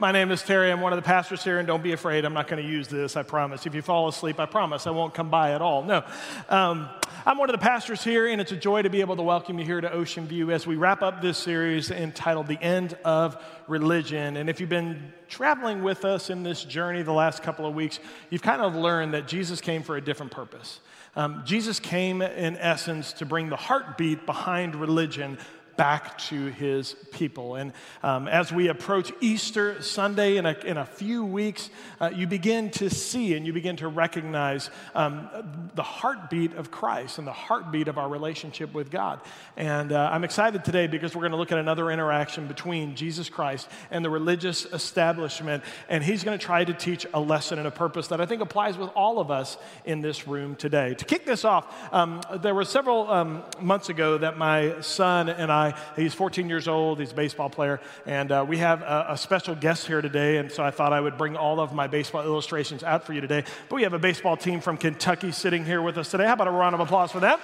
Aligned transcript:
My 0.00 0.10
name 0.10 0.32
is 0.32 0.42
Terry. 0.42 0.72
I'm 0.72 0.80
one 0.80 0.92
of 0.92 0.96
the 0.96 1.06
pastors 1.06 1.44
here, 1.44 1.60
and 1.60 1.68
don't 1.68 1.82
be 1.82 1.92
afraid. 1.92 2.24
I'm 2.24 2.34
not 2.34 2.48
going 2.48 2.60
to 2.60 2.68
use 2.68 2.88
this, 2.88 3.16
I 3.16 3.22
promise. 3.22 3.64
If 3.64 3.76
you 3.76 3.82
fall 3.82 4.08
asleep, 4.08 4.40
I 4.40 4.46
promise 4.46 4.88
I 4.88 4.90
won't 4.90 5.14
come 5.14 5.30
by 5.30 5.52
at 5.52 5.62
all. 5.62 5.84
No. 5.84 6.02
Um, 6.48 6.88
I'm 7.24 7.38
one 7.38 7.48
of 7.48 7.52
the 7.52 7.64
pastors 7.64 8.02
here, 8.02 8.26
and 8.26 8.40
it's 8.40 8.50
a 8.50 8.56
joy 8.56 8.82
to 8.82 8.90
be 8.90 9.02
able 9.02 9.14
to 9.14 9.22
welcome 9.22 9.56
you 9.56 9.64
here 9.64 9.80
to 9.80 9.92
Ocean 9.92 10.26
View 10.26 10.50
as 10.50 10.66
we 10.66 10.74
wrap 10.74 11.02
up 11.02 11.22
this 11.22 11.38
series 11.38 11.92
entitled 11.92 12.48
The 12.48 12.60
End 12.60 12.98
of 13.04 13.40
Religion. 13.68 14.36
And 14.36 14.50
if 14.50 14.58
you've 14.58 14.68
been 14.68 15.12
traveling 15.28 15.84
with 15.84 16.04
us 16.04 16.28
in 16.28 16.42
this 16.42 16.64
journey 16.64 17.02
the 17.02 17.12
last 17.12 17.44
couple 17.44 17.64
of 17.64 17.76
weeks, 17.76 18.00
you've 18.30 18.42
kind 18.42 18.62
of 18.62 18.74
learned 18.74 19.14
that 19.14 19.28
Jesus 19.28 19.60
came 19.60 19.84
for 19.84 19.96
a 19.96 20.00
different 20.00 20.32
purpose. 20.32 20.80
Um, 21.14 21.42
Jesus 21.44 21.78
came, 21.78 22.20
in 22.20 22.56
essence, 22.56 23.12
to 23.14 23.26
bring 23.26 23.48
the 23.48 23.56
heartbeat 23.56 24.26
behind 24.26 24.74
religion 24.74 25.38
back 25.76 26.18
to 26.18 26.46
his 26.46 26.94
people. 27.12 27.56
And 27.56 27.72
um, 28.02 28.28
as 28.28 28.52
we 28.52 28.68
approach 28.68 29.12
Easter 29.20 29.82
Sunday 29.82 30.36
in 30.36 30.46
a, 30.46 30.56
in 30.64 30.76
a 30.76 30.84
few 30.84 31.24
weeks, 31.24 31.70
uh, 32.00 32.10
you 32.14 32.26
begin 32.26 32.70
to 32.72 32.90
see 32.90 33.34
and 33.34 33.46
you 33.46 33.52
begin 33.52 33.76
to 33.76 33.88
recognize 33.88 34.70
um, 34.94 35.28
the 35.74 35.82
heartbeat 35.82 36.54
of 36.54 36.70
Christ 36.70 37.18
and 37.18 37.26
the 37.26 37.32
heartbeat 37.32 37.88
of 37.88 37.98
our 37.98 38.08
relationship 38.08 38.72
with 38.74 38.90
God. 38.90 39.20
And 39.56 39.92
uh, 39.92 40.10
I'm 40.12 40.24
excited 40.24 40.64
today 40.64 40.86
because 40.86 41.14
we're 41.14 41.22
going 41.22 41.32
to 41.32 41.38
look 41.38 41.52
at 41.52 41.58
another 41.58 41.90
interaction 41.90 42.46
between 42.46 42.94
Jesus 42.96 43.28
Christ 43.28 43.68
and 43.90 44.04
the 44.04 44.10
religious 44.10 44.64
establishment. 44.66 45.64
And 45.88 46.02
he's 46.02 46.24
going 46.24 46.38
to 46.38 46.44
try 46.44 46.64
to 46.64 46.74
teach 46.74 47.06
a 47.12 47.20
lesson 47.20 47.58
and 47.58 47.66
a 47.66 47.70
purpose 47.70 48.08
that 48.08 48.20
I 48.20 48.26
think 48.26 48.42
applies 48.42 48.76
with 48.76 48.90
all 48.94 49.18
of 49.18 49.30
us 49.30 49.56
in 49.84 50.00
this 50.00 50.26
room 50.26 50.56
today. 50.56 50.94
To 50.94 51.04
kick 51.04 51.24
this 51.24 51.44
off, 51.44 51.72
um, 51.92 52.20
there 52.40 52.54
were 52.54 52.64
several 52.64 53.10
um, 53.10 53.44
months 53.60 53.88
ago 53.88 54.18
that 54.18 54.38
my 54.38 54.80
son 54.80 55.28
and 55.28 55.50
I 55.50 55.63
guy. 55.70 55.80
He's 55.96 56.14
14 56.14 56.48
years 56.48 56.68
old, 56.68 57.00
he's 57.00 57.12
a 57.12 57.14
baseball 57.14 57.50
player, 57.50 57.80
and 58.06 58.30
uh, 58.30 58.44
we 58.46 58.58
have 58.58 58.82
a, 58.82 59.06
a, 59.10 59.16
special 59.16 59.54
guest 59.54 59.86
here 59.86 60.00
today, 60.00 60.36
and 60.38 60.50
so 60.50 60.62
I 60.62 60.70
thought 60.70 60.92
I 60.92 61.00
would 61.00 61.16
bring 61.16 61.36
all 61.36 61.60
of 61.60 61.72
my 61.72 61.86
baseball 61.86 62.22
illustrations 62.22 62.82
out 62.82 63.04
for 63.04 63.12
you 63.12 63.20
today. 63.20 63.44
But 63.68 63.76
we 63.76 63.82
have 63.82 63.92
a 63.92 63.98
baseball 63.98 64.36
team 64.36 64.60
from 64.60 64.76
Kentucky 64.76 65.32
sitting 65.32 65.64
here 65.64 65.82
with 65.82 65.98
us 65.98 66.10
today. 66.10 66.26
How 66.26 66.34
about 66.34 66.48
a 66.48 66.52
round 66.52 66.74
of 66.74 66.80
applause 66.80 67.12
for 67.12 67.20
them? 67.20 67.38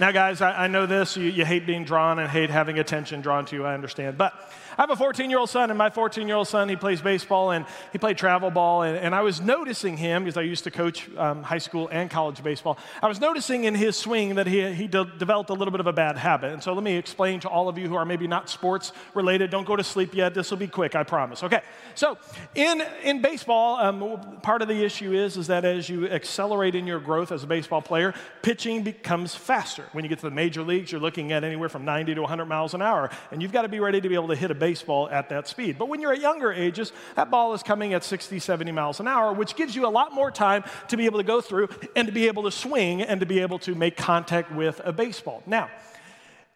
Now, 0.00 0.10
guys, 0.10 0.40
I, 0.40 0.64
I 0.64 0.66
know 0.66 0.86
this. 0.86 1.16
You, 1.16 1.30
you, 1.30 1.44
hate 1.44 1.66
being 1.66 1.84
drawn 1.84 2.18
and 2.18 2.28
hate 2.28 2.50
having 2.50 2.80
attention 2.80 3.20
drawn 3.20 3.44
to 3.46 3.54
you, 3.54 3.64
I 3.64 3.74
understand. 3.74 4.18
But 4.18 4.34
I 4.76 4.82
have 4.82 4.90
a 4.90 4.96
14 4.96 5.30
year 5.30 5.38
old 5.38 5.50
son, 5.50 5.70
and 5.70 5.78
my 5.78 5.90
14 5.90 6.26
year 6.26 6.36
old 6.36 6.48
son, 6.48 6.68
he 6.68 6.76
plays 6.76 7.00
baseball 7.00 7.52
and 7.52 7.64
he 7.92 7.98
played 7.98 8.18
travel 8.18 8.50
ball. 8.50 8.82
And, 8.82 8.96
and 8.98 9.14
I 9.14 9.22
was 9.22 9.40
noticing 9.40 9.96
him, 9.96 10.24
because 10.24 10.36
I 10.36 10.42
used 10.42 10.64
to 10.64 10.70
coach 10.70 11.08
um, 11.16 11.42
high 11.42 11.58
school 11.58 11.88
and 11.92 12.10
college 12.10 12.42
baseball, 12.42 12.78
I 13.00 13.06
was 13.06 13.20
noticing 13.20 13.64
in 13.64 13.74
his 13.74 13.96
swing 13.96 14.34
that 14.34 14.46
he, 14.46 14.72
he 14.72 14.88
de- 14.88 15.04
developed 15.04 15.50
a 15.50 15.52
little 15.52 15.70
bit 15.70 15.80
of 15.80 15.86
a 15.86 15.92
bad 15.92 16.18
habit. 16.18 16.52
And 16.52 16.62
so 16.62 16.72
let 16.72 16.82
me 16.82 16.96
explain 16.96 17.40
to 17.40 17.48
all 17.48 17.68
of 17.68 17.78
you 17.78 17.88
who 17.88 17.94
are 17.94 18.04
maybe 18.04 18.26
not 18.26 18.50
sports 18.50 18.92
related. 19.14 19.50
Don't 19.50 19.66
go 19.66 19.76
to 19.76 19.84
sleep 19.84 20.14
yet. 20.14 20.34
This 20.34 20.50
will 20.50 20.58
be 20.58 20.68
quick, 20.68 20.94
I 20.96 21.04
promise. 21.04 21.44
Okay. 21.44 21.62
So 21.94 22.18
in, 22.54 22.82
in 23.02 23.22
baseball, 23.22 23.76
um, 23.76 24.40
part 24.42 24.62
of 24.62 24.68
the 24.68 24.84
issue 24.84 25.12
is, 25.12 25.36
is 25.36 25.46
that 25.46 25.64
as 25.64 25.88
you 25.88 26.08
accelerate 26.08 26.74
in 26.74 26.86
your 26.86 27.00
growth 27.00 27.30
as 27.30 27.44
a 27.44 27.46
baseball 27.46 27.82
player, 27.82 28.14
pitching 28.42 28.82
becomes 28.82 29.34
faster. 29.34 29.84
When 29.92 30.04
you 30.04 30.08
get 30.08 30.18
to 30.18 30.26
the 30.26 30.34
major 30.34 30.62
leagues, 30.62 30.90
you're 30.90 31.00
looking 31.00 31.32
at 31.32 31.44
anywhere 31.44 31.68
from 31.68 31.84
90 31.84 32.14
to 32.16 32.20
100 32.22 32.46
miles 32.46 32.74
an 32.74 32.82
hour. 32.82 33.10
And 33.30 33.40
you've 33.40 33.52
got 33.52 33.62
to 33.62 33.68
be 33.68 33.80
ready 33.80 34.00
to 34.00 34.08
be 34.08 34.14
able 34.14 34.28
to 34.28 34.36
hit 34.36 34.50
a 34.50 34.54
baseball 34.64 35.10
at 35.10 35.28
that 35.28 35.46
speed. 35.46 35.76
But 35.78 35.90
when 35.90 36.00
you're 36.00 36.14
at 36.14 36.22
younger 36.22 36.50
ages, 36.50 36.90
that 37.16 37.30
ball 37.30 37.52
is 37.52 37.62
coming 37.62 37.92
at 37.92 38.02
60, 38.02 38.38
70 38.38 38.72
miles 38.72 38.98
an 38.98 39.06
hour, 39.06 39.30
which 39.30 39.56
gives 39.56 39.76
you 39.76 39.86
a 39.86 39.92
lot 39.92 40.14
more 40.14 40.30
time 40.30 40.64
to 40.88 40.96
be 40.96 41.04
able 41.04 41.18
to 41.18 41.24
go 41.24 41.42
through 41.42 41.68
and 41.94 42.06
to 42.06 42.12
be 42.12 42.28
able 42.28 42.44
to 42.44 42.50
swing 42.50 43.02
and 43.02 43.20
to 43.20 43.26
be 43.26 43.40
able 43.40 43.58
to 43.58 43.74
make 43.74 43.94
contact 43.94 44.50
with 44.50 44.80
a 44.82 44.90
baseball. 44.90 45.42
Now, 45.44 45.68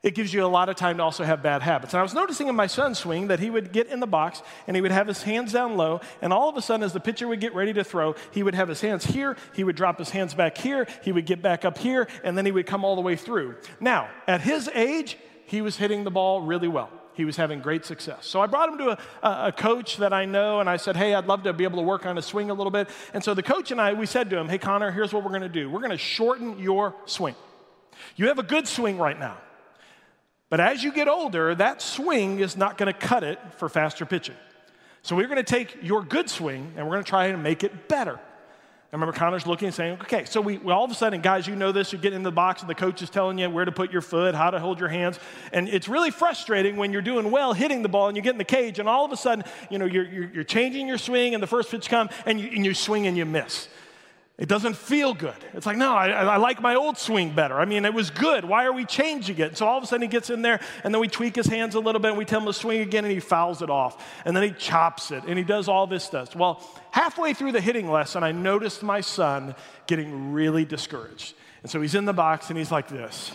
it 0.02 0.14
gives 0.14 0.32
you 0.32 0.42
a 0.42 0.46
lot 0.46 0.70
of 0.70 0.76
time 0.76 0.96
to 0.96 1.02
also 1.02 1.22
have 1.22 1.42
bad 1.42 1.60
habits. 1.60 1.92
And 1.92 1.98
I 1.98 2.02
was 2.02 2.14
noticing 2.14 2.48
in 2.48 2.56
my 2.56 2.66
son's 2.66 2.98
swing 2.98 3.26
that 3.26 3.41
he 3.41 3.50
would 3.50 3.72
get 3.72 3.88
in 3.88 4.00
the 4.00 4.06
box 4.06 4.40
and 4.66 4.75
he 4.75 4.80
would 4.80 4.90
have 4.90 5.06
his 5.06 5.22
hands 5.22 5.52
down 5.52 5.76
low, 5.76 6.00
and 6.22 6.32
all 6.32 6.48
of 6.48 6.56
a 6.56 6.62
sudden, 6.62 6.82
as 6.82 6.94
the 6.94 7.00
pitcher 7.00 7.28
would 7.28 7.40
get 7.40 7.54
ready 7.54 7.75
to 7.75 7.84
throw, 7.84 8.14
he 8.30 8.42
would 8.42 8.54
have 8.54 8.69
his 8.69 8.80
hands 8.80 9.04
here, 9.04 9.36
he 9.54 9.64
would 9.64 9.76
drop 9.76 9.98
his 9.98 10.08
hands 10.08 10.32
back 10.32 10.56
here, 10.56 10.86
he 11.02 11.12
would 11.12 11.26
get 11.26 11.42
back 11.42 11.66
up 11.66 11.76
here, 11.76 12.08
and 12.25 12.38
then 12.38 12.46
he 12.46 12.52
would 12.52 12.66
come 12.66 12.86
all 12.86 12.96
the 12.96 13.02
way 13.02 13.16
through. 13.16 13.56
Now, 13.80 14.08
at 14.26 14.40
his 14.40 14.70
age, 14.72 15.19
he 15.44 15.60
was 15.60 15.76
hitting 15.76 16.04
the 16.04 16.10
ball 16.10 16.40
really 16.40 16.69
well 16.69 16.88
he 17.19 17.25
was 17.25 17.37
having 17.37 17.59
great 17.59 17.84
success. 17.84 18.27
So 18.27 18.41
I 18.41 18.47
brought 18.47 18.69
him 18.69 18.79
to 18.79 18.91
a, 19.25 19.49
a, 19.49 19.53
coach 19.53 19.97
that 19.97 20.12
I 20.12 20.25
know, 20.25 20.61
and 20.61 20.71
I 20.71 20.77
said, 20.77 20.97
Hey, 20.97 21.15
I'd 21.15 21.27
love 21.27 21.43
to 21.43 21.53
be 21.53 21.65
able 21.65 21.79
to 21.79 21.84
work 21.84 22.06
on 22.06 22.15
his 22.15 22.25
swing 22.25 22.49
a 22.49 22.55
little 22.55 22.71
bit. 22.71 22.89
And 23.12 23.25
so 23.25 23.34
the 23.34 23.43
coach 23.43 23.73
and 23.73 23.81
I, 23.81 23.93
we 23.93 24.06
said 24.06 24.31
to 24.31 24.39
him, 24.39 24.49
Hey, 24.49 24.59
Connor, 24.59 24.93
here's 24.93 25.12
what 25.12 25.25
we're 25.25 25.31
going 25.31 25.43
to 25.43 25.49
do 25.49 25.69
we're 25.69 25.81
going 25.81 25.91
to 25.91 25.99
shorten 25.99 26.61
your 26.61 26.95
swing. 27.06 27.34
You 28.15 28.29
have 28.29 28.39
a 28.39 28.45
good 28.45 28.69
swing 28.69 28.99
right 28.99 29.19
now. 29.19 29.37
But 30.49 30.61
as 30.61 30.84
you 30.84 30.93
get 30.93 31.09
older, 31.09 31.56
that 31.56 31.83
swing 31.83 32.39
is 32.39 32.56
not 32.56 32.79
going 32.79 32.87
to 32.87 32.99
cut 32.99 33.25
it 33.25 33.41
for 33.56 33.69
faster 33.69 34.06
pitching. 34.06 34.37
So 35.03 35.17
we're 35.17 35.27
going 35.27 35.37
to 35.37 35.43
take 35.43 35.77
your 35.83 36.03
good 36.03 36.31
swing 36.31 36.73
and 36.77 36.87
we're 36.87 36.95
going 36.95 37.05
to 37.05 37.11
try 37.11 37.27
and 37.27 37.43
make 37.43 37.65
it 37.65 37.89
better. 37.89 38.21
I 38.91 38.97
remember 38.97 39.12
Connor's 39.12 39.47
looking 39.47 39.66
and 39.66 39.75
saying, 39.75 39.99
okay, 40.00 40.25
so 40.25 40.41
we, 40.41 40.56
we, 40.56 40.72
all 40.72 40.82
of 40.82 40.91
a 40.91 40.94
sudden, 40.94 41.21
guys, 41.21 41.47
you 41.47 41.54
know 41.54 41.72
this, 41.72 41.93
you 41.93 41.99
get 41.99 42.15
in 42.15 42.22
the 42.22 42.32
box 42.32 42.62
and 42.62 42.71
the 42.71 42.75
coach 42.75 43.03
is 43.03 43.10
telling 43.10 43.37
you 43.37 43.50
where 43.50 43.66
to 43.66 43.72
put 43.72 43.93
your 43.93 44.00
foot, 44.00 44.34
how 44.34 44.49
to 44.49 44.59
hold 44.59 44.81
your 44.81 44.88
hands. 44.88 45.21
And 45.53 45.69
it's 45.69 45.88
really 45.88 46.10
frustrating 46.10 46.76
when 46.76 46.91
you're 46.91 47.03
doing 47.03 47.31
well 47.31 47.53
hitting 47.53 47.82
the 47.82 47.91
ball 47.91 48.09
and 48.09 48.16
you 48.16 48.22
get 48.22 48.32
in 48.32 48.38
the 48.38 48.44
cage 48.44 48.78
and 48.78 48.88
all 48.88 49.04
of 49.04 49.12
a 49.12 49.16
sudden, 49.16 49.44
you 49.71 49.76
know, 49.76 49.84
you're, 49.84 50.06
you're, 50.06 50.31
you're 50.32 50.44
changing 50.44 50.88
your 50.88 50.97
swing 50.97 51.34
and 51.34 51.43
the 51.43 51.47
first 51.47 51.71
pitch 51.71 51.91
comes 51.91 52.10
and 52.25 52.41
you, 52.41 52.49
and 52.49 52.65
you 52.65 52.72
swing 52.72 53.06
and 53.06 53.15
you 53.15 53.26
miss. 53.26 53.69
It 54.38 54.49
doesn't 54.49 54.76
feel 54.76 55.15
good. 55.15 55.34
It's 55.53 55.66
like, 55.66 55.76
no, 55.76 55.93
I, 55.93 56.10
I, 56.10 56.37
like 56.37 56.62
my 56.62 56.76
old 56.76 56.97
swing 56.97 57.34
better. 57.34 57.59
I 57.59 57.65
mean, 57.65 57.84
it 57.84 57.93
was 57.93 58.10
good. 58.10 58.44
Why 58.44 58.66
are 58.66 58.72
we 58.72 58.84
changing 58.84 59.38
it? 59.38 59.56
So 59.56 59.66
all 59.66 59.78
of 59.78 59.82
a 59.82 59.87
sudden 59.88 60.03
he 60.03 60.09
gets 60.09 60.31
in 60.31 60.43
there, 60.43 60.60
and 60.84 60.94
then 60.94 61.00
we 61.00 61.09
tweak 61.09 61.34
his 61.34 61.47
hands 61.47 61.75
a 61.75 61.81
little 61.81 62.00
bit, 62.00 62.10
and 62.10 62.19
we 62.19 62.25
tell 62.25 62.38
him 62.38 62.47
to 62.47 62.53
swing 62.53 62.81
again, 62.81 63.04
and 63.04 63.12
he 63.12 63.19
fouls 63.19 63.62
it 63.62 63.71
off. 63.71 64.00
And 64.25 64.37
then 64.37 64.44
he 64.44 64.53
chops 64.53 65.10
it, 65.10 65.25
and 65.26 65.37
he 65.37 65.43
does 65.43 65.69
all 65.69 65.88
this 65.88 66.04
stuff. 66.04 66.37
Well, 66.37 66.62
halfway 66.93 67.34
through 67.34 67.50
the 67.50 67.60
hitting 67.60 67.91
lesson, 67.91 68.22
I 68.22 68.31
noticed 68.31 68.84
my 68.84 69.00
son 69.00 69.56
getting 69.88 70.32
really 70.32 70.65
discouraged. 70.65 71.34
And 71.62 71.70
so 71.70 71.81
he's 71.81 71.97
in 71.97 72.05
the 72.05 72.12
box, 72.12 72.49
and 72.49 72.56
he's 72.56 72.70
like 72.70 72.87
this. 72.87 73.32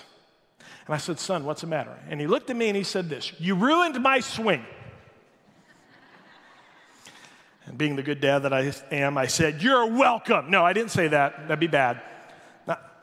And 0.86 0.96
I 0.96 1.00
said, 1.00 1.20
son, 1.20 1.44
what's 1.44 1.62
the 1.62 1.68
matter? 1.68 1.98
And 2.10 2.22
he 2.22 2.28
looked 2.28 2.50
at 2.50 2.56
me, 2.56 2.70
and 2.70 2.78
he 2.78 2.84
said 2.84 3.10
this 3.10 3.34
You 3.40 3.56
ruined 3.56 4.02
my 4.02 4.22
swing. 4.22 4.66
And 7.66 7.78
being 7.78 7.96
the 7.96 8.04
good 8.04 8.20
dad 8.20 8.40
that 8.40 8.54
I 8.54 8.74
am, 8.92 9.18
I 9.18 9.28
said, 9.28 9.62
You're 9.62 9.86
welcome. 9.88 10.52
No, 10.52 10.66
I 10.66 10.74
didn't 10.74 10.92
say 10.92 11.08
that. 11.08 11.48
That'd 11.48 11.60
be 11.60 11.68
bad. 11.68 12.02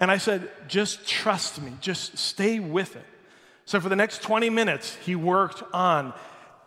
And 0.00 0.10
I 0.10 0.16
said, 0.16 0.50
Just 0.66 1.06
trust 1.06 1.60
me, 1.60 1.72
just 1.80 2.16
stay 2.16 2.58
with 2.58 2.96
it. 2.96 3.04
So 3.66 3.80
for 3.80 3.88
the 3.88 3.96
next 3.96 4.22
20 4.22 4.50
minutes, 4.50 4.96
he 4.96 5.14
worked 5.14 5.62
on 5.72 6.12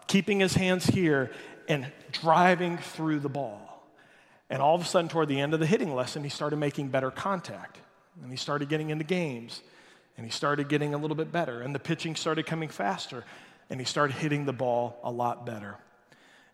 keeping 0.07 0.39
his 0.39 0.53
hands 0.53 0.85
here 0.85 1.31
and 1.67 1.91
driving 2.11 2.77
through 2.77 3.19
the 3.19 3.29
ball. 3.29 3.83
And 4.49 4.61
all 4.61 4.75
of 4.75 4.81
a 4.81 4.85
sudden, 4.85 5.09
toward 5.09 5.29
the 5.29 5.39
end 5.39 5.53
of 5.53 5.59
the 5.59 5.65
hitting 5.65 5.93
lesson, 5.93 6.23
he 6.23 6.29
started 6.29 6.57
making 6.57 6.89
better 6.89 7.09
contact. 7.09 7.79
And 8.21 8.29
he 8.29 8.37
started 8.37 8.69
getting 8.69 8.91
into 8.91 9.03
games. 9.03 9.61
And 10.15 10.25
he 10.25 10.31
started 10.31 10.69
getting 10.69 10.93
a 10.93 10.97
little 10.97 11.15
bit 11.15 11.31
better. 11.31 11.61
And 11.61 11.73
the 11.73 11.79
pitching 11.79 12.15
started 12.15 12.45
coming 12.45 12.69
faster. 12.69 13.23
And 13.69 13.79
he 13.79 13.85
started 13.85 14.15
hitting 14.15 14.45
the 14.45 14.53
ball 14.53 14.99
a 15.03 15.11
lot 15.11 15.45
better. 15.45 15.77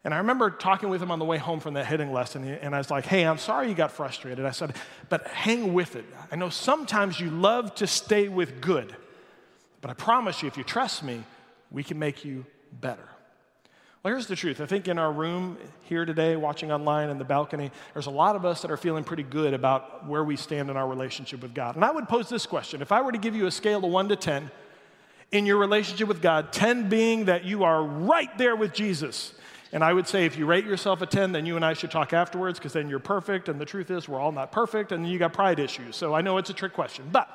And 0.06 0.14
I 0.14 0.18
remember 0.18 0.50
talking 0.50 0.90
with 0.90 1.02
him 1.02 1.12
on 1.12 1.20
the 1.20 1.26
way 1.26 1.38
home 1.38 1.60
from 1.60 1.74
that 1.74 1.86
hitting 1.86 2.14
lesson, 2.14 2.46
and 2.46 2.74
I 2.74 2.78
was 2.78 2.90
like, 2.90 3.06
hey, 3.06 3.26
I'm 3.26 3.38
sorry 3.38 3.68
you 3.68 3.76
got 3.76 3.92
frustrated. 3.92 4.46
I 4.46 4.52
said, 4.52 4.76
but 5.10 5.28
hang 5.28 5.74
with 5.74 5.98
it. 5.98 6.06
I 6.32 6.38
know 6.38 6.50
sometimes 6.50 7.20
you 7.20 7.30
love 7.30 7.76
to 7.76 7.88
stay 7.88 8.30
with 8.30 8.62
good, 8.62 8.96
but 9.82 9.92
I 9.92 9.94
promise 9.94 10.42
you, 10.42 10.48
if 10.48 10.58
you 10.58 10.64
trust 10.64 11.04
me, 11.04 11.24
we 11.70 11.84
can 11.84 12.00
make 12.00 12.24
you 12.24 12.46
better. 12.80 13.08
Well, 14.02 14.14
here's 14.14 14.28
the 14.28 14.38
truth. 14.38 14.62
I 14.62 14.66
think 14.66 14.88
in 14.88 14.98
our 14.98 15.12
room 15.12 15.58
here 15.82 16.06
today, 16.06 16.38
watching 16.38 16.72
online 16.72 17.10
in 17.10 17.18
the 17.18 17.26
balcony, 17.26 17.70
there's 17.94 18.06
a 18.06 18.12
lot 18.12 18.38
of 18.38 18.46
us 18.46 18.62
that 18.62 18.72
are 18.72 18.78
feeling 18.78 19.04
pretty 19.04 19.24
good 19.24 19.54
about 19.54 20.08
where 20.08 20.24
we 20.24 20.38
stand 20.38 20.70
in 20.70 20.78
our 20.78 20.88
relationship 20.88 21.42
with 21.42 21.54
God. 21.54 21.76
And 21.76 21.84
I 21.84 21.92
would 21.92 22.08
pose 22.08 22.30
this 22.30 22.46
question 22.46 22.82
if 22.82 22.94
I 22.94 23.02
were 23.02 23.12
to 23.12 23.18
give 23.18 23.36
you 23.36 23.46
a 23.46 23.52
scale 23.52 23.84
of 23.84 23.92
one 23.92 24.08
to 24.08 24.16
10 24.16 24.50
in 25.34 25.46
your 25.46 25.58
relationship 25.58 26.08
with 26.08 26.22
God, 26.22 26.54
10 26.54 26.88
being 26.88 27.26
that 27.26 27.44
you 27.44 27.66
are 27.66 27.84
right 27.84 28.36
there 28.38 28.56
with 28.56 28.74
Jesus, 28.74 29.34
and 29.72 29.84
I 29.84 29.94
would 29.94 30.08
say 30.08 30.26
if 30.26 30.38
you 30.38 30.46
rate 30.46 30.66
yourself 30.66 31.02
a 31.02 31.06
10, 31.06 31.32
then 31.32 31.46
you 31.46 31.56
and 31.56 31.64
I 31.64 31.74
should 31.74 31.92
talk 31.92 32.12
afterwards 32.12 32.58
because 32.58 32.74
then 32.74 32.90
you're 32.90 33.00
perfect. 33.00 33.50
And 33.50 33.62
the 33.62 33.66
truth 33.66 33.92
is, 33.92 34.10
we're 34.10 34.20
all 34.20 34.32
not 34.32 34.52
perfect. 34.52 34.92
And 34.92 35.08
you 35.08 35.20
got 35.20 35.34
pride 35.34 35.60
issues. 35.60 35.96
So 35.96 36.16
I 36.16 36.22
know 36.22 36.38
it's 36.38 36.50
a 36.50 36.54
trick 36.54 36.74
question. 36.74 37.08
But 37.12 37.30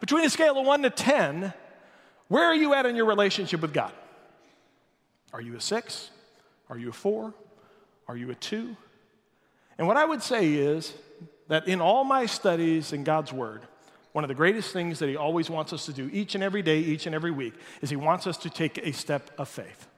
between 0.00 0.24
a 0.24 0.30
scale 0.30 0.58
of 0.58 0.66
1 0.66 0.82
to 0.82 0.90
10, 0.90 1.54
where 2.28 2.44
are 2.44 2.54
you 2.54 2.74
at 2.74 2.84
in 2.84 2.94
your 2.94 3.06
relationship 3.06 3.62
with 3.62 3.72
God? 3.72 3.92
Are 5.32 5.40
you 5.40 5.56
a 5.56 5.60
6? 5.60 6.10
Are 6.68 6.76
you 6.76 6.90
a 6.90 6.92
4? 6.92 7.32
Are 8.08 8.16
you 8.16 8.30
a 8.30 8.34
2? 8.34 8.76
And 9.78 9.86
what 9.86 9.96
I 9.96 10.04
would 10.04 10.22
say 10.22 10.52
is 10.52 10.92
that 11.48 11.66
in 11.66 11.80
all 11.80 12.04
my 12.04 12.26
studies 12.26 12.92
in 12.92 13.02
God's 13.02 13.32
Word, 13.32 13.62
one 14.12 14.24
of 14.24 14.28
the 14.28 14.34
greatest 14.34 14.74
things 14.74 14.98
that 14.98 15.08
He 15.08 15.16
always 15.16 15.48
wants 15.48 15.72
us 15.72 15.86
to 15.86 15.92
do 15.94 16.10
each 16.12 16.34
and 16.34 16.44
every 16.44 16.60
day, 16.60 16.80
each 16.80 17.06
and 17.06 17.14
every 17.14 17.30
week, 17.30 17.54
is 17.80 17.88
He 17.88 17.96
wants 17.96 18.26
us 18.26 18.36
to 18.38 18.50
take 18.50 18.76
a 18.78 18.92
step 18.92 19.30
of 19.38 19.48
faith. 19.48 19.88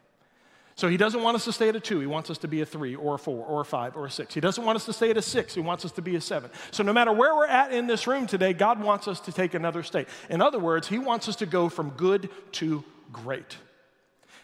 So 0.76 0.88
he 0.88 0.96
doesn't 0.96 1.22
want 1.22 1.36
us 1.36 1.44
to 1.44 1.52
stay 1.52 1.68
at 1.68 1.76
a 1.76 1.80
two. 1.80 2.00
He 2.00 2.06
wants 2.06 2.30
us 2.30 2.38
to 2.38 2.48
be 2.48 2.60
a 2.60 2.66
three 2.66 2.96
or 2.96 3.14
a 3.14 3.18
four 3.18 3.46
or 3.46 3.60
a 3.60 3.64
five 3.64 3.96
or 3.96 4.06
a 4.06 4.10
six. 4.10 4.34
He 4.34 4.40
doesn't 4.40 4.64
want 4.64 4.74
us 4.74 4.84
to 4.86 4.92
stay 4.92 5.10
at 5.10 5.16
a 5.16 5.22
six. 5.22 5.54
He 5.54 5.60
wants 5.60 5.84
us 5.84 5.92
to 5.92 6.02
be 6.02 6.16
a 6.16 6.20
seven. 6.20 6.50
So 6.72 6.82
no 6.82 6.92
matter 6.92 7.12
where 7.12 7.32
we're 7.34 7.46
at 7.46 7.72
in 7.72 7.86
this 7.86 8.08
room 8.08 8.26
today, 8.26 8.52
God 8.52 8.82
wants 8.82 9.06
us 9.06 9.20
to 9.20 9.32
take 9.32 9.54
another 9.54 9.84
state. 9.84 10.08
In 10.28 10.42
other 10.42 10.58
words, 10.58 10.88
he 10.88 10.98
wants 10.98 11.28
us 11.28 11.36
to 11.36 11.46
go 11.46 11.68
from 11.68 11.90
good 11.90 12.28
to 12.52 12.82
great. 13.12 13.56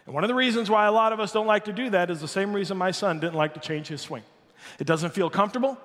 And 0.05 0.15
one 0.15 0.23
of 0.23 0.29
the 0.29 0.35
reasons 0.35 0.69
why 0.69 0.85
a 0.85 0.91
lot 0.91 1.11
of 1.11 1.19
us 1.19 1.33
don't 1.33 1.47
like 1.47 1.65
to 1.65 1.73
do 1.73 1.89
that 1.89 2.09
is 2.09 2.21
the 2.21 2.29
same 2.29 2.53
reason 2.53 2.77
my 2.77 2.91
son 2.91 3.19
didn't 3.19 3.35
like 3.35 3.53
to 3.55 3.59
change 3.59 3.87
his 3.87 3.99
swing. 3.99 4.23
It 4.79 4.87
doesn't 4.87 5.13
feel 5.13 5.29
comfortable. 5.29 5.77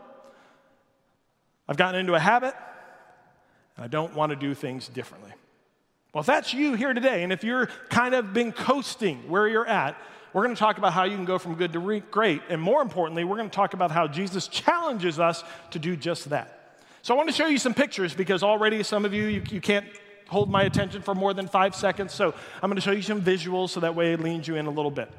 I've 1.68 1.76
gotten 1.76 1.98
into 1.98 2.14
a 2.14 2.20
habit, 2.20 2.54
and 3.76 3.84
I 3.84 3.88
don't 3.88 4.14
want 4.14 4.30
to 4.30 4.36
do 4.36 4.54
things 4.54 4.86
differently. 4.86 5.32
Well, 6.14 6.20
if 6.20 6.26
that's 6.26 6.54
you 6.54 6.74
here 6.74 6.94
today, 6.94 7.24
and 7.24 7.32
if 7.32 7.42
you're 7.42 7.66
kind 7.90 8.14
of 8.14 8.32
been 8.32 8.52
coasting 8.52 9.28
where 9.28 9.48
you're 9.48 9.66
at, 9.66 9.96
we're 10.36 10.42
going 10.42 10.54
to 10.54 10.60
talk 10.60 10.76
about 10.76 10.92
how 10.92 11.04
you 11.04 11.16
can 11.16 11.24
go 11.24 11.38
from 11.38 11.54
good 11.54 11.72
to 11.72 11.78
re- 11.78 12.02
great. 12.10 12.42
And 12.50 12.60
more 12.60 12.82
importantly, 12.82 13.24
we're 13.24 13.38
going 13.38 13.48
to 13.48 13.56
talk 13.56 13.72
about 13.72 13.90
how 13.90 14.06
Jesus 14.06 14.48
challenges 14.48 15.18
us 15.18 15.42
to 15.70 15.78
do 15.78 15.96
just 15.96 16.28
that. 16.28 16.76
So 17.00 17.14
I 17.14 17.16
want 17.16 17.30
to 17.30 17.34
show 17.34 17.46
you 17.46 17.56
some 17.56 17.72
pictures 17.72 18.12
because 18.12 18.42
already 18.42 18.82
some 18.82 19.06
of 19.06 19.14
you, 19.14 19.24
you, 19.28 19.42
you 19.48 19.62
can't 19.62 19.86
hold 20.28 20.50
my 20.50 20.64
attention 20.64 21.00
for 21.00 21.14
more 21.14 21.32
than 21.32 21.48
five 21.48 21.74
seconds. 21.74 22.12
So 22.12 22.34
I'm 22.62 22.68
going 22.68 22.74
to 22.74 22.82
show 22.82 22.90
you 22.90 23.00
some 23.00 23.22
visuals 23.22 23.70
so 23.70 23.80
that 23.80 23.94
way 23.94 24.12
it 24.12 24.20
leans 24.20 24.46
you 24.46 24.56
in 24.56 24.66
a 24.66 24.70
little 24.70 24.90
bit. 24.90 25.10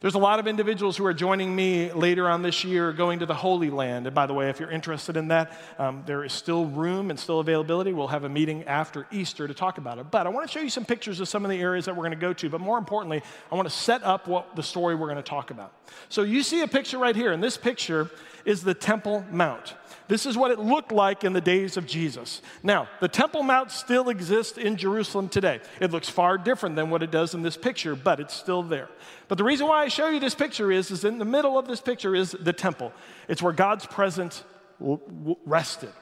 There's 0.00 0.14
a 0.14 0.18
lot 0.18 0.38
of 0.38 0.46
individuals 0.46 0.96
who 0.96 1.04
are 1.06 1.12
joining 1.12 1.56
me 1.56 1.92
later 1.92 2.28
on 2.28 2.42
this 2.42 2.62
year 2.62 2.92
going 2.92 3.18
to 3.18 3.26
the 3.26 3.34
Holy 3.34 3.68
Land. 3.68 4.06
And 4.06 4.14
by 4.14 4.26
the 4.26 4.34
way, 4.34 4.48
if 4.48 4.60
you're 4.60 4.70
interested 4.70 5.16
in 5.16 5.26
that, 5.28 5.52
um, 5.76 6.04
there 6.06 6.22
is 6.22 6.32
still 6.32 6.66
room 6.66 7.10
and 7.10 7.18
still 7.18 7.40
availability. 7.40 7.92
We'll 7.92 8.06
have 8.06 8.22
a 8.22 8.28
meeting 8.28 8.62
after 8.64 9.08
Easter 9.10 9.48
to 9.48 9.54
talk 9.54 9.76
about 9.76 9.98
it. 9.98 10.08
But 10.08 10.28
I 10.28 10.30
want 10.30 10.46
to 10.46 10.52
show 10.52 10.60
you 10.60 10.70
some 10.70 10.84
pictures 10.84 11.18
of 11.18 11.28
some 11.28 11.44
of 11.44 11.50
the 11.50 11.60
areas 11.60 11.86
that 11.86 11.96
we're 11.96 12.04
going 12.04 12.12
to 12.12 12.16
go 12.16 12.32
to. 12.32 12.48
But 12.48 12.60
more 12.60 12.78
importantly, 12.78 13.22
I 13.50 13.54
want 13.56 13.68
to 13.68 13.74
set 13.74 14.04
up 14.04 14.28
what 14.28 14.54
the 14.54 14.62
story 14.62 14.94
we're 14.94 15.08
going 15.08 15.16
to 15.16 15.22
talk 15.22 15.50
about. 15.50 15.72
So 16.08 16.22
you 16.22 16.44
see 16.44 16.62
a 16.62 16.68
picture 16.68 16.98
right 16.98 17.16
here, 17.16 17.32
In 17.32 17.40
this 17.40 17.56
picture 17.56 18.08
is 18.48 18.62
the 18.62 18.72
Temple 18.72 19.26
Mount. 19.30 19.74
This 20.08 20.24
is 20.24 20.34
what 20.34 20.50
it 20.50 20.58
looked 20.58 20.90
like 20.90 21.22
in 21.22 21.34
the 21.34 21.40
days 21.40 21.76
of 21.76 21.86
Jesus. 21.86 22.40
Now, 22.62 22.88
the 22.98 23.06
Temple 23.06 23.42
Mount 23.42 23.70
still 23.70 24.08
exists 24.08 24.56
in 24.56 24.76
Jerusalem 24.76 25.28
today. 25.28 25.60
It 25.80 25.90
looks 25.90 26.08
far 26.08 26.38
different 26.38 26.74
than 26.74 26.88
what 26.88 27.02
it 27.02 27.10
does 27.10 27.34
in 27.34 27.42
this 27.42 27.58
picture, 27.58 27.94
but 27.94 28.20
it's 28.20 28.32
still 28.32 28.62
there. 28.62 28.88
But 29.28 29.36
the 29.36 29.44
reason 29.44 29.66
why 29.66 29.82
I 29.82 29.88
show 29.88 30.08
you 30.08 30.18
this 30.18 30.34
picture 30.34 30.72
is, 30.72 30.90
is 30.90 31.04
in 31.04 31.18
the 31.18 31.26
middle 31.26 31.58
of 31.58 31.68
this 31.68 31.82
picture 31.82 32.14
is 32.14 32.32
the 32.32 32.54
temple. 32.54 32.90
It's 33.28 33.42
where 33.42 33.52
God's 33.52 33.84
presence 33.84 34.42
rested. 34.80 35.92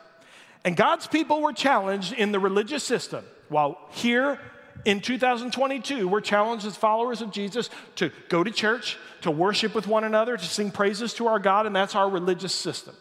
And 0.64 0.76
God's 0.76 1.08
people 1.08 1.42
were 1.42 1.52
challenged 1.52 2.12
in 2.12 2.30
the 2.30 2.38
religious 2.38 2.84
system. 2.84 3.24
While 3.48 3.76
here 3.90 4.38
in 4.84 5.00
2022, 5.00 6.06
we're 6.06 6.20
challenged 6.20 6.66
as 6.66 6.76
followers 6.76 7.22
of 7.22 7.30
Jesus 7.32 7.70
to 7.96 8.10
go 8.28 8.44
to 8.44 8.50
church, 8.50 8.98
to 9.22 9.30
worship 9.30 9.74
with 9.74 9.86
one 9.86 10.04
another, 10.04 10.36
to 10.36 10.44
sing 10.44 10.70
praises 10.70 11.14
to 11.14 11.26
our 11.26 11.38
God, 11.38 11.66
and 11.66 11.74
that's 11.74 11.94
our 11.94 12.08
religious 12.08 12.54
system. 12.54 12.94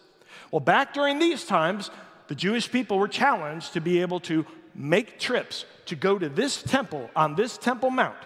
Well, 0.51 0.59
back 0.59 0.93
during 0.93 1.19
these 1.19 1.45
times, 1.45 1.89
the 2.27 2.35
Jewish 2.35 2.71
people 2.71 2.97
were 2.97 3.07
challenged 3.07 3.73
to 3.73 3.81
be 3.81 4.01
able 4.01 4.19
to 4.21 4.45
make 4.73 5.19
trips 5.19 5.65
to 5.85 5.95
go 5.95 6.17
to 6.17 6.29
this 6.29 6.61
temple 6.61 7.09
on 7.15 7.35
this 7.35 7.57
Temple 7.57 7.89
Mount. 7.89 8.17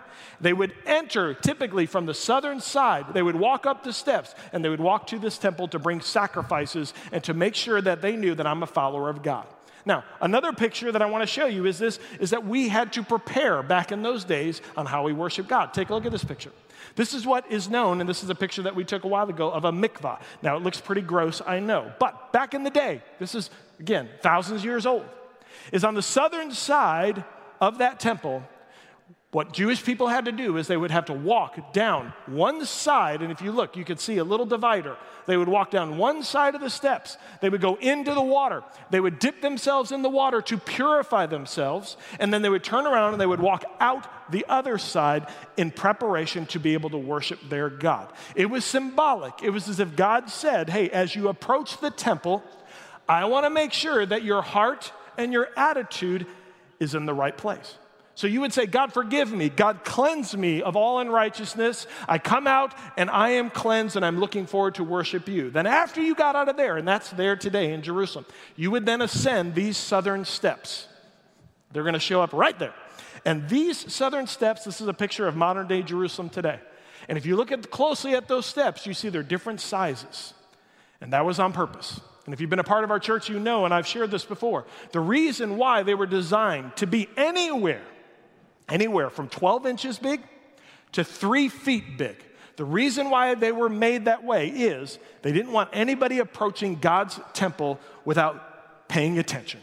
They 0.42 0.54
would 0.54 0.74
enter 0.86 1.34
typically 1.34 1.86
from 1.86 2.06
the 2.06 2.14
southern 2.14 2.62
side. 2.62 3.14
They 3.14 3.22
would 3.22 3.36
walk 3.36 3.66
up 3.66 3.84
the 3.84 3.92
steps 3.92 4.34
and 4.54 4.64
they 4.64 4.70
would 4.70 4.80
walk 4.80 5.08
to 5.08 5.20
this 5.20 5.38
temple 5.38 5.68
to 5.70 5.80
bring 5.80 6.02
sacrifices 6.02 6.94
and 7.12 7.24
to 7.26 7.34
make 7.34 7.56
sure 7.56 7.82
that 7.82 8.02
they 8.02 8.16
knew 8.16 8.36
that 8.36 8.48
I'm 8.48 8.64
a 8.64 8.68
follower 8.68 9.10
of 9.10 9.22
God. 9.22 9.46
Now, 9.90 10.04
another 10.22 10.54
picture 10.54 10.92
that 10.92 11.02
I 11.02 11.08
want 11.08 11.24
to 11.24 11.28
show 11.28 11.48
you 11.48 11.66
is 11.66 11.80
this 11.80 11.98
is 12.20 12.30
that 12.30 12.46
we 12.46 12.70
had 12.70 12.94
to 12.94 13.02
prepare 13.02 13.64
back 13.64 13.92
in 13.92 14.04
those 14.04 14.24
days 14.24 14.62
on 14.78 14.86
how 14.86 15.04
we 15.04 15.14
worship 15.14 15.48
God. 15.48 15.74
Take 15.74 15.90
a 15.90 15.96
look 15.96 16.06
at 16.06 16.12
this 16.12 16.24
picture. 16.24 16.52
This 16.96 17.16
is 17.16 17.26
what 17.26 17.52
is 17.52 17.72
known, 17.72 18.00
and 18.00 18.08
this 18.08 18.24
is 18.24 18.30
a 18.30 18.36
picture 18.36 18.62
that 18.62 18.76
we 18.76 18.84
took 18.84 19.04
a 19.04 19.08
while 19.08 19.28
ago 19.28 19.50
of 19.50 19.66
a 19.66 19.72
mikvah. 19.72 20.22
Now, 20.44 20.58
it 20.58 20.62
looks 20.62 20.80
pretty 20.80 21.02
gross, 21.02 21.42
I 21.44 21.60
know, 21.60 21.92
but 22.00 22.32
back 22.32 22.54
in 22.54 22.64
the 22.64 22.70
day, 22.70 23.02
this 23.18 23.34
is, 23.34 23.50
again, 23.80 24.10
thousands 24.22 24.62
of 24.62 24.66
years 24.66 24.86
old, 24.86 25.06
is 25.72 25.84
on 25.84 25.96
the 25.96 26.04
southern 26.04 26.52
side 26.52 27.24
of 27.60 27.80
that 27.80 28.00
temple, 28.00 28.44
what 29.32 29.54
Jewish 29.54 29.84
people 29.84 30.08
had 30.08 30.26
to 30.26 30.32
do 30.32 30.58
is 30.58 30.66
they 30.66 30.76
would 30.76 30.90
have 30.90 31.06
to 31.06 31.14
walk 31.14 31.72
down 31.72 32.14
one 32.26 32.66
side, 32.66 33.22
and 33.22 33.32
if 33.32 33.44
you 33.44 33.52
look, 33.52 33.78
you 33.78 33.86
could 33.86 34.00
see 34.00 34.18
a 34.18 34.24
little 34.24 34.46
divider. 34.48 34.98
They 35.28 35.38
would 35.38 35.48
walk 35.48 35.70
down 35.70 36.00
one 36.00 36.24
side 36.24 36.56
of 36.56 36.62
the 36.62 36.70
steps. 36.72 37.16
They 37.40 37.50
would 37.50 37.62
go 37.62 37.76
into 37.76 38.16
the 38.16 38.24
water. 38.24 38.64
They 38.90 39.00
would 39.00 39.20
dip 39.20 39.42
themselves 39.42 39.92
in 39.92 40.02
the 40.02 40.10
water 40.10 40.42
to 40.42 40.58
purify 40.58 41.28
themselves, 41.28 41.96
and 42.20 42.34
then 42.34 42.42
they 42.42 42.50
would 42.50 42.64
turn 42.64 42.88
around 42.88 43.14
and 43.14 43.22
they 43.22 43.28
would 43.28 43.40
walk 43.40 43.66
out 43.80 44.08
the 44.32 44.46
other 44.50 44.80
side 44.80 45.28
in 45.58 45.70
preparation 45.70 46.48
to 46.48 46.60
be 46.60 46.74
able 46.74 46.90
to 46.90 46.98
worship 46.98 47.40
their 47.50 47.70
God. 47.70 48.12
It 48.34 48.48
was 48.48 48.66
symbolic. 48.66 49.44
It 49.44 49.52
was 49.52 49.70
as 49.70 49.80
if 49.80 49.96
God 49.96 50.32
said, 50.32 50.72
Hey, 50.72 50.90
as 50.90 51.16
you 51.16 51.28
approach 51.28 51.80
the 51.80 51.92
temple, 51.92 52.44
I 53.08 53.26
want 53.26 53.46
to 53.46 53.52
make 53.52 53.74
sure 53.74 54.04
that 54.08 54.24
your 54.24 54.42
heart 54.42 54.92
and 55.20 55.32
your 55.32 55.50
attitude 55.56 56.26
is 56.80 56.96
in 56.96 57.06
the 57.06 57.14
right 57.14 57.38
place. 57.38 57.76
So 58.20 58.28
you 58.28 58.42
would 58.42 58.52
say, 58.52 58.66
God, 58.66 58.92
forgive 58.92 59.32
me. 59.32 59.48
God, 59.48 59.86
cleanse 59.86 60.36
me 60.36 60.62
of 60.62 60.76
all 60.76 61.00
unrighteousness. 61.00 61.88
I 62.06 62.18
come 62.18 62.48
out 62.48 62.74
and 62.98 63.10
I 63.10 63.30
am 63.30 63.50
cleansed 63.50 63.96
and 63.96 64.06
I'm 64.06 64.20
looking 64.20 64.46
forward 64.46 64.76
to 64.76 64.84
worship 64.84 65.30
you. 65.30 65.50
Then, 65.50 65.66
after 65.66 66.02
you 66.02 66.16
got 66.16 66.36
out 66.36 66.50
of 66.50 66.58
there, 66.58 66.76
and 66.76 66.86
that's 66.86 67.12
there 67.12 67.38
today 67.38 67.72
in 67.72 67.82
Jerusalem, 67.82 68.26
you 68.58 68.72
would 68.72 68.86
then 68.86 69.02
ascend 69.02 69.56
these 69.56 69.78
southern 69.78 70.26
steps. 70.26 70.90
They're 71.72 71.84
going 71.84 71.94
to 71.94 72.00
show 72.02 72.22
up 72.22 72.34
right 72.34 72.60
there. 72.60 72.74
And 73.24 73.48
these 73.48 73.90
southern 73.90 74.28
steps, 74.28 74.66
this 74.66 74.82
is 74.82 74.90
a 74.90 74.94
picture 74.94 75.26
of 75.26 75.38
modern 75.38 75.68
day 75.68 75.82
Jerusalem 75.82 76.28
today. 76.28 76.60
And 77.08 77.18
if 77.18 77.26
you 77.26 77.38
look 77.38 77.54
at 77.54 77.72
closely 77.72 78.16
at 78.16 78.28
those 78.28 78.46
steps, 78.46 78.86
you 78.86 78.94
see 78.94 79.08
they're 79.08 79.24
different 79.24 79.62
sizes. 79.62 80.34
And 81.00 81.14
that 81.14 81.26
was 81.26 81.40
on 81.40 81.54
purpose. 81.54 82.02
And 82.26 82.34
if 82.34 82.42
you've 82.42 82.50
been 82.50 82.60
a 82.60 82.66
part 82.66 82.84
of 82.84 82.92
our 82.92 83.00
church, 83.00 83.30
you 83.30 83.40
know, 83.40 83.64
and 83.64 83.74
I've 83.74 83.88
shared 83.88 84.12
this 84.12 84.26
before, 84.26 84.66
the 84.92 85.00
reason 85.00 85.56
why 85.56 85.84
they 85.84 85.96
were 85.96 86.06
designed 86.06 86.76
to 86.76 86.86
be 86.86 87.08
anywhere 87.16 87.82
anywhere 88.70 89.10
from 89.10 89.30
12 89.30 89.66
inches 89.66 90.00
big 90.00 90.22
to 90.94 91.04
three 91.04 91.50
feet 91.50 91.98
big. 91.98 92.18
The 92.56 92.66
reason 92.66 93.10
why 93.10 93.36
they 93.36 93.52
were 93.52 93.70
made 93.70 94.06
that 94.06 94.24
way 94.24 94.50
is 94.50 95.00
they 95.22 95.32
didn't 95.32 95.54
want 95.54 95.70
anybody 95.72 96.20
approaching 96.20 96.76
God's 96.76 97.20
temple 97.34 97.80
without 98.04 98.88
paying 98.90 99.18
attention. 99.18 99.62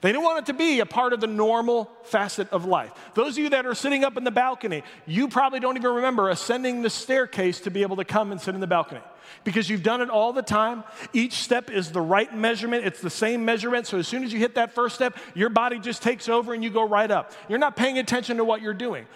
They 0.00 0.10
didn't 0.10 0.24
want 0.24 0.40
it 0.40 0.46
to 0.46 0.54
be 0.54 0.80
a 0.80 0.86
part 0.86 1.12
of 1.12 1.20
the 1.20 1.26
normal 1.26 1.90
facet 2.04 2.50
of 2.50 2.64
life. 2.64 2.92
Those 3.14 3.32
of 3.32 3.38
you 3.38 3.50
that 3.50 3.66
are 3.66 3.74
sitting 3.74 4.04
up 4.04 4.16
in 4.16 4.24
the 4.24 4.30
balcony, 4.30 4.82
you 5.06 5.28
probably 5.28 5.60
don't 5.60 5.76
even 5.76 5.92
remember 5.94 6.28
ascending 6.28 6.82
the 6.82 6.90
staircase 6.90 7.60
to 7.60 7.70
be 7.70 7.82
able 7.82 7.96
to 7.96 8.04
come 8.04 8.32
and 8.32 8.40
sit 8.40 8.54
in 8.54 8.60
the 8.60 8.66
balcony 8.66 9.00
because 9.44 9.68
you've 9.68 9.82
done 9.82 10.00
it 10.00 10.10
all 10.10 10.32
the 10.32 10.42
time. 10.42 10.84
Each 11.12 11.34
step 11.34 11.70
is 11.70 11.90
the 11.90 12.00
right 12.00 12.34
measurement, 12.34 12.84
it's 12.84 13.00
the 13.00 13.10
same 13.10 13.44
measurement. 13.44 13.86
So 13.86 13.98
as 13.98 14.08
soon 14.08 14.24
as 14.24 14.32
you 14.32 14.38
hit 14.38 14.54
that 14.56 14.72
first 14.72 14.94
step, 14.94 15.16
your 15.34 15.48
body 15.48 15.78
just 15.78 16.02
takes 16.02 16.28
over 16.28 16.54
and 16.54 16.62
you 16.62 16.70
go 16.70 16.86
right 16.86 17.10
up. 17.10 17.32
You're 17.48 17.58
not 17.58 17.76
paying 17.76 17.98
attention 17.98 18.38
to 18.38 18.44
what 18.44 18.62
you're 18.62 18.74
doing. 18.74 19.06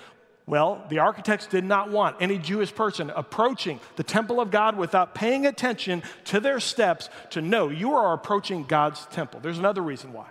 Well, 0.46 0.82
the 0.88 1.00
architects 1.00 1.46
did 1.46 1.64
not 1.64 1.90
want 1.90 2.16
any 2.20 2.38
Jewish 2.38 2.74
person 2.74 3.10
approaching 3.10 3.80
the 3.96 4.02
temple 4.02 4.40
of 4.40 4.50
God 4.50 4.78
without 4.78 5.14
paying 5.14 5.44
attention 5.44 6.02
to 6.24 6.40
their 6.40 6.58
steps 6.58 7.10
to 7.30 7.42
know 7.42 7.68
you 7.68 7.92
are 7.92 8.14
approaching 8.14 8.64
God's 8.64 9.04
temple. 9.06 9.40
There's 9.40 9.58
another 9.58 9.82
reason 9.82 10.14
why. 10.14 10.28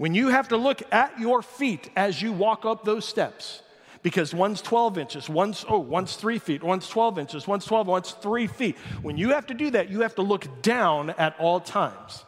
When 0.00 0.14
you 0.14 0.28
have 0.28 0.48
to 0.48 0.56
look 0.56 0.82
at 0.94 1.20
your 1.20 1.42
feet 1.42 1.90
as 1.94 2.22
you 2.22 2.32
walk 2.32 2.64
up 2.64 2.86
those 2.86 3.04
steps, 3.04 3.62
because 4.02 4.32
one's 4.32 4.62
12 4.62 4.96
inches, 4.96 5.28
one's, 5.28 5.62
oh, 5.68 5.78
one's 5.78 6.16
three 6.16 6.38
feet, 6.38 6.62
one's 6.62 6.88
12 6.88 7.18
inches, 7.18 7.46
one's 7.46 7.66
12, 7.66 7.86
one's 7.86 8.12
three 8.12 8.46
feet. 8.46 8.78
When 9.02 9.18
you 9.18 9.32
have 9.32 9.44
to 9.48 9.52
do 9.52 9.68
that, 9.72 9.90
you 9.90 10.00
have 10.00 10.14
to 10.14 10.22
look 10.22 10.62
down 10.62 11.10
at 11.10 11.38
all 11.38 11.60
times. 11.60 12.24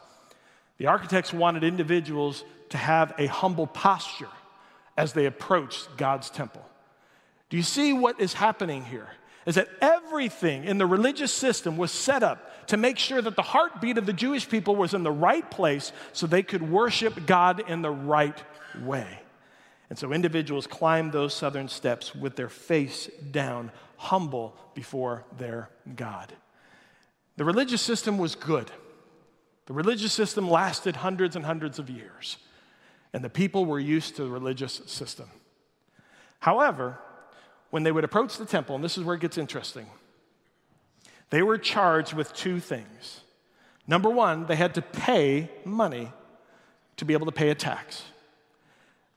The 0.77 0.85
architects 0.85 1.33
wanted 1.33 1.63
individuals 1.63 2.43
to 2.69 2.77
have 2.77 3.15
a 3.17 3.25
humble 3.25 3.65
posture 3.65 4.29
as 4.95 5.13
they 5.13 5.25
approached 5.25 5.97
God's 5.97 6.29
temple. 6.29 6.63
Do 7.49 7.57
you 7.57 7.63
see 7.63 7.91
what 7.91 8.21
is 8.21 8.33
happening 8.33 8.85
here? 8.85 9.09
Is 9.45 9.55
that 9.55 9.69
everything 9.81 10.63
in 10.63 10.77
the 10.77 10.85
religious 10.85 11.33
system 11.33 11.77
was 11.77 11.91
set 11.91 12.23
up 12.23 12.67
to 12.67 12.77
make 12.77 12.97
sure 12.97 13.21
that 13.21 13.35
the 13.35 13.41
heartbeat 13.41 13.97
of 13.97 14.05
the 14.05 14.13
Jewish 14.13 14.47
people 14.47 14.75
was 14.75 14.93
in 14.93 15.03
the 15.03 15.11
right 15.11 15.49
place 15.51 15.91
so 16.13 16.25
they 16.25 16.43
could 16.43 16.69
worship 16.69 17.25
God 17.25 17.61
in 17.69 17.81
the 17.81 17.91
right 17.91 18.41
way. 18.81 19.19
And 19.89 19.99
so 19.99 20.13
individuals 20.13 20.65
climbed 20.65 21.11
those 21.11 21.33
southern 21.33 21.67
steps 21.67 22.15
with 22.15 22.35
their 22.35 22.49
face 22.49 23.09
down, 23.31 23.71
humble 23.97 24.55
before 24.73 25.25
their 25.37 25.69
God. 25.95 26.33
The 27.35 27.45
religious 27.45 27.81
system 27.81 28.17
was 28.17 28.35
good. 28.35 28.71
The 29.65 29.73
religious 29.73 30.13
system 30.13 30.49
lasted 30.49 30.97
hundreds 30.97 31.35
and 31.35 31.45
hundreds 31.45 31.79
of 31.79 31.89
years, 31.89 32.37
and 33.13 33.23
the 33.23 33.29
people 33.29 33.65
were 33.65 33.79
used 33.79 34.15
to 34.15 34.23
the 34.23 34.29
religious 34.29 34.81
system. 34.85 35.29
However, 36.39 36.99
when 37.73 37.81
they 37.81 37.91
would 37.91 38.03
approach 38.03 38.37
the 38.37 38.45
temple, 38.45 38.75
and 38.75 38.83
this 38.83 38.99
is 38.99 39.03
where 39.03 39.15
it 39.15 39.19
gets 39.19 39.35
interesting, 39.35 39.87
they 41.31 41.41
were 41.41 41.57
charged 41.57 42.13
with 42.13 42.31
two 42.31 42.59
things. 42.59 43.21
Number 43.87 44.11
one, 44.11 44.45
they 44.45 44.55
had 44.55 44.75
to 44.75 44.83
pay 44.83 45.49
money 45.65 46.11
to 46.97 47.03
be 47.03 47.13
able 47.13 47.25
to 47.25 47.31
pay 47.31 47.49
a 47.49 47.55
tax. 47.55 48.03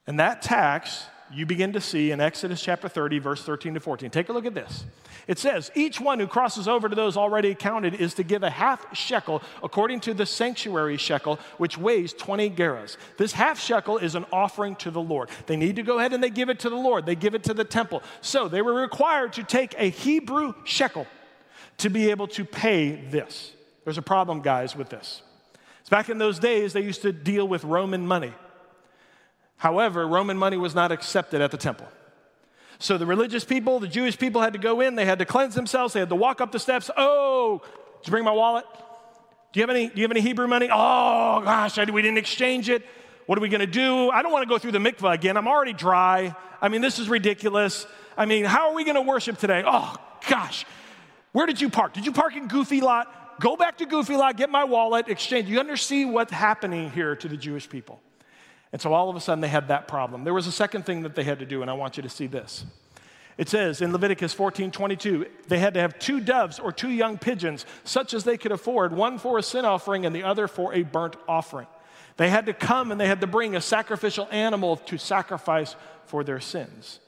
And 0.06 0.18
that 0.18 0.40
tax 0.40 1.04
you 1.30 1.44
begin 1.44 1.74
to 1.74 1.82
see 1.82 2.12
in 2.12 2.18
Exodus 2.22 2.62
chapter 2.62 2.88
30, 2.88 3.18
verse 3.18 3.42
13 3.42 3.74
to 3.74 3.80
14. 3.80 4.08
Take 4.08 4.30
a 4.30 4.32
look 4.32 4.46
at 4.46 4.54
this. 4.54 4.86
It 5.26 5.38
says, 5.38 5.72
Each 5.74 6.00
one 6.00 6.20
who 6.20 6.26
crosses 6.26 6.68
over 6.68 6.88
to 6.88 6.94
those 6.94 7.16
already 7.16 7.54
counted 7.54 7.94
is 7.94 8.14
to 8.14 8.22
give 8.22 8.42
a 8.42 8.50
half 8.50 8.96
shekel 8.96 9.42
according 9.62 10.00
to 10.00 10.14
the 10.14 10.26
sanctuary 10.26 10.96
shekel, 10.96 11.40
which 11.58 11.76
weighs 11.76 12.12
20 12.12 12.50
gerahs. 12.50 12.96
This 13.16 13.32
half 13.32 13.58
shekel 13.58 13.98
is 13.98 14.14
an 14.14 14.24
offering 14.32 14.76
to 14.76 14.90
the 14.90 15.00
Lord. 15.00 15.30
They 15.46 15.56
need 15.56 15.76
to 15.76 15.82
go 15.82 15.98
ahead 15.98 16.12
and 16.12 16.22
they 16.22 16.30
give 16.30 16.48
it 16.48 16.60
to 16.60 16.70
the 16.70 16.76
Lord, 16.76 17.06
they 17.06 17.16
give 17.16 17.34
it 17.34 17.44
to 17.44 17.54
the 17.54 17.64
temple. 17.64 18.02
So 18.20 18.48
they 18.48 18.62
were 18.62 18.74
required 18.74 19.32
to 19.34 19.42
take 19.42 19.74
a 19.78 19.90
Hebrew 19.90 20.54
shekel 20.64 21.06
to 21.78 21.90
be 21.90 22.10
able 22.10 22.28
to 22.28 22.44
pay 22.44 22.92
this. 22.92 23.52
There's 23.84 23.98
a 23.98 24.02
problem, 24.02 24.42
guys, 24.42 24.76
with 24.76 24.88
this. 24.88 25.22
It's 25.80 25.90
back 25.90 26.08
in 26.08 26.18
those 26.18 26.38
days, 26.38 26.72
they 26.72 26.82
used 26.82 27.02
to 27.02 27.12
deal 27.12 27.46
with 27.46 27.62
Roman 27.64 28.06
money. 28.06 28.32
However, 29.56 30.06
Roman 30.06 30.36
money 30.36 30.56
was 30.56 30.74
not 30.74 30.92
accepted 30.92 31.40
at 31.40 31.50
the 31.50 31.56
temple. 31.56 31.86
So 32.78 32.98
the 32.98 33.06
religious 33.06 33.44
people, 33.44 33.80
the 33.80 33.88
Jewish 33.88 34.18
people 34.18 34.42
had 34.42 34.52
to 34.52 34.58
go 34.58 34.80
in, 34.80 34.94
they 34.94 35.04
had 35.04 35.18
to 35.20 35.24
cleanse 35.24 35.54
themselves, 35.54 35.94
they 35.94 36.00
had 36.00 36.10
to 36.10 36.16
walk 36.16 36.40
up 36.40 36.52
the 36.52 36.58
steps. 36.58 36.90
Oh, 36.96 37.62
did 38.00 38.08
you 38.08 38.10
bring 38.10 38.24
my 38.24 38.32
wallet? 38.32 38.64
Do 39.52 39.60
you 39.60 39.62
have 39.62 39.70
any, 39.70 39.88
do 39.88 39.94
you 39.96 40.02
have 40.02 40.10
any 40.10 40.20
Hebrew 40.20 40.46
money? 40.46 40.68
Oh, 40.70 41.40
gosh, 41.42 41.78
we 41.78 42.02
didn't 42.02 42.18
exchange 42.18 42.68
it. 42.68 42.84
What 43.26 43.38
are 43.38 43.40
we 43.40 43.48
going 43.48 43.60
to 43.60 43.66
do? 43.66 44.10
I 44.10 44.22
don't 44.22 44.30
want 44.30 44.42
to 44.42 44.48
go 44.48 44.58
through 44.58 44.72
the 44.72 44.78
mikvah 44.78 45.14
again. 45.14 45.36
I'm 45.36 45.48
already 45.48 45.72
dry. 45.72 46.36
I 46.60 46.68
mean, 46.68 46.80
this 46.80 46.98
is 46.98 47.08
ridiculous. 47.08 47.86
I 48.16 48.26
mean, 48.26 48.44
how 48.44 48.68
are 48.68 48.74
we 48.74 48.84
going 48.84 48.96
to 48.96 49.02
worship 49.02 49.38
today? 49.38 49.64
Oh, 49.66 49.96
gosh. 50.28 50.64
Where 51.32 51.46
did 51.46 51.60
you 51.60 51.68
park? 51.70 51.92
Did 51.92 52.06
you 52.06 52.12
park 52.12 52.36
in 52.36 52.48
Goofy 52.48 52.80
Lot? 52.80 53.40
Go 53.40 53.56
back 53.56 53.78
to 53.78 53.86
Goofy 53.86 54.16
Lot, 54.16 54.36
get 54.36 54.48
my 54.48 54.64
wallet, 54.64 55.08
exchange. 55.08 55.48
You 55.48 55.60
understand 55.60 56.14
what's 56.14 56.32
happening 56.32 56.90
here 56.90 57.16
to 57.16 57.28
the 57.28 57.36
Jewish 57.36 57.68
people. 57.68 58.00
And 58.76 58.82
so 58.82 58.92
all 58.92 59.08
of 59.08 59.16
a 59.16 59.20
sudden 59.20 59.40
they 59.40 59.48
had 59.48 59.68
that 59.68 59.88
problem. 59.88 60.24
There 60.24 60.34
was 60.34 60.46
a 60.46 60.52
second 60.52 60.84
thing 60.84 61.00
that 61.04 61.14
they 61.14 61.24
had 61.24 61.38
to 61.38 61.46
do, 61.46 61.62
and 61.62 61.70
I 61.70 61.72
want 61.72 61.96
you 61.96 62.02
to 62.02 62.10
see 62.10 62.26
this. 62.26 62.66
It 63.38 63.48
says 63.48 63.80
in 63.80 63.90
Leviticus 63.90 64.34
14 64.34 64.70
22, 64.70 65.24
they 65.48 65.58
had 65.58 65.72
to 65.72 65.80
have 65.80 65.98
two 65.98 66.20
doves 66.20 66.58
or 66.58 66.72
two 66.72 66.90
young 66.90 67.16
pigeons, 67.16 67.64
such 67.84 68.12
as 68.12 68.24
they 68.24 68.36
could 68.36 68.52
afford, 68.52 68.92
one 68.92 69.18
for 69.18 69.38
a 69.38 69.42
sin 69.42 69.64
offering 69.64 70.04
and 70.04 70.14
the 70.14 70.24
other 70.24 70.46
for 70.46 70.74
a 70.74 70.82
burnt 70.82 71.16
offering. 71.26 71.66
They 72.18 72.28
had 72.28 72.44
to 72.44 72.52
come 72.52 72.92
and 72.92 73.00
they 73.00 73.06
had 73.06 73.22
to 73.22 73.26
bring 73.26 73.56
a 73.56 73.62
sacrificial 73.62 74.28
animal 74.30 74.76
to 74.76 74.98
sacrifice 74.98 75.74
for 76.04 76.22
their 76.22 76.40
sins. 76.40 77.00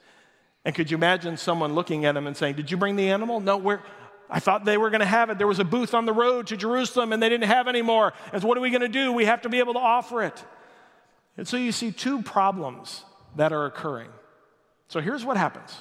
And 0.64 0.74
could 0.74 0.90
you 0.90 0.96
imagine 0.96 1.36
someone 1.36 1.74
looking 1.74 2.06
at 2.06 2.14
them 2.14 2.26
and 2.26 2.34
saying, 2.34 2.54
Did 2.54 2.70
you 2.70 2.78
bring 2.78 2.96
the 2.96 3.10
animal? 3.10 3.40
No, 3.40 3.58
where? 3.58 3.82
I 4.30 4.40
thought 4.40 4.64
they 4.64 4.78
were 4.78 4.88
going 4.88 5.00
to 5.00 5.06
have 5.06 5.28
it. 5.28 5.36
There 5.36 5.46
was 5.46 5.58
a 5.58 5.64
booth 5.64 5.92
on 5.92 6.06
the 6.06 6.14
road 6.14 6.46
to 6.46 6.56
Jerusalem 6.56 7.12
and 7.12 7.22
they 7.22 7.28
didn't 7.28 7.48
have 7.48 7.68
any 7.68 7.82
more. 7.82 8.14
And 8.32 8.40
so 8.40 8.48
what 8.48 8.56
are 8.56 8.62
we 8.62 8.70
going 8.70 8.80
to 8.80 8.88
do? 8.88 9.12
We 9.12 9.26
have 9.26 9.42
to 9.42 9.50
be 9.50 9.58
able 9.58 9.74
to 9.74 9.80
offer 9.80 10.22
it. 10.22 10.42
And 11.38 11.48
so 11.48 11.56
you 11.56 11.72
see 11.72 11.92
two 11.92 12.20
problems 12.20 13.04
that 13.36 13.52
are 13.52 13.64
occurring. 13.64 14.10
So 14.88 15.00
here's 15.00 15.24
what 15.24 15.36
happens. 15.36 15.74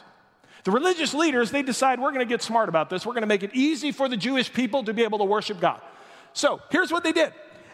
The 0.64 0.72
religious 0.72 1.14
leaders, 1.14 1.50
they 1.50 1.64
decide 1.64 2.00
we're 2.00 2.12
going 2.12 2.26
to 2.26 2.32
get 2.32 2.44
smart 2.44 2.70
about 2.70 2.90
this. 2.90 3.06
We're 3.06 3.14
going 3.14 3.24
to 3.24 3.28
make 3.28 3.44
it 3.44 3.52
easy 3.54 3.92
for 3.92 4.08
the 4.08 4.18
Jewish 4.18 4.54
people 4.54 4.84
to 4.84 4.94
be 4.94 5.04
able 5.04 5.18
to 5.18 5.24
worship 5.26 5.60
God. 5.60 5.82
So 6.34 6.62
here's 6.70 6.92
what 6.92 7.04
they 7.04 7.12
did. 7.12 7.34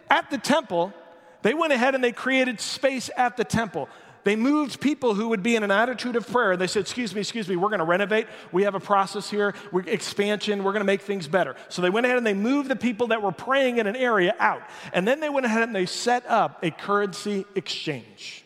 At 0.09 0.29
the 0.29 0.37
temple, 0.37 0.93
they 1.41 1.53
went 1.53 1.73
ahead 1.73 1.93
and 1.93 2.03
they 2.03 2.11
created 2.13 2.61
space 2.61 3.09
at 3.17 3.35
the 3.35 3.43
temple. 3.43 3.89
They 4.23 4.35
moved 4.35 4.79
people 4.79 5.15
who 5.15 5.29
would 5.29 5.43
be 5.43 5.55
in 5.55 5.63
an 5.63 5.71
attitude 5.71 6.15
of 6.15 6.27
prayer. 6.27 6.55
They 6.55 6.67
said, 6.67 6.81
Excuse 6.81 7.13
me, 7.13 7.21
excuse 7.21 7.47
me, 7.47 7.55
we're 7.55 7.69
going 7.69 7.79
to 7.79 7.85
renovate. 7.85 8.27
We 8.51 8.63
have 8.63 8.75
a 8.75 8.79
process 8.79 9.29
here, 9.29 9.53
we're, 9.71 9.81
expansion, 9.81 10.63
we're 10.63 10.71
going 10.71 10.81
to 10.81 10.85
make 10.85 11.01
things 11.01 11.27
better. 11.27 11.55
So 11.69 11.81
they 11.81 11.89
went 11.89 12.05
ahead 12.05 12.17
and 12.17 12.25
they 12.25 12.33
moved 12.33 12.69
the 12.69 12.75
people 12.75 13.07
that 13.07 13.21
were 13.21 13.31
praying 13.31 13.77
in 13.77 13.87
an 13.87 13.95
area 13.95 14.33
out. 14.39 14.61
And 14.93 15.07
then 15.07 15.19
they 15.19 15.29
went 15.29 15.45
ahead 15.45 15.63
and 15.63 15.75
they 15.75 15.85
set 15.85 16.25
up 16.27 16.63
a 16.63 16.71
currency 16.71 17.45
exchange. 17.55 18.45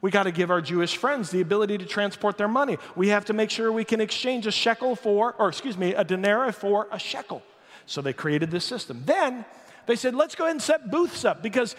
We 0.00 0.10
got 0.10 0.24
to 0.24 0.32
give 0.32 0.50
our 0.50 0.60
Jewish 0.60 0.98
friends 0.98 1.30
the 1.30 1.40
ability 1.40 1.78
to 1.78 1.86
transport 1.86 2.36
their 2.36 2.48
money. 2.48 2.76
We 2.94 3.08
have 3.08 3.24
to 3.26 3.32
make 3.32 3.50
sure 3.50 3.72
we 3.72 3.84
can 3.84 4.02
exchange 4.02 4.46
a 4.46 4.50
shekel 4.50 4.96
for, 4.96 5.32
or 5.38 5.48
excuse 5.48 5.78
me, 5.78 5.94
a 5.94 6.04
denarii 6.04 6.52
for 6.52 6.88
a 6.92 6.98
shekel. 6.98 7.42
So 7.86 8.02
they 8.02 8.12
created 8.12 8.50
this 8.50 8.64
system. 8.64 9.02
Then 9.06 9.46
they 9.86 9.96
said, 9.96 10.14
let's 10.14 10.34
go 10.34 10.44
ahead 10.44 10.56
and 10.56 10.62
set 10.62 10.90
booths 10.90 11.24
up 11.24 11.42
because 11.42 11.76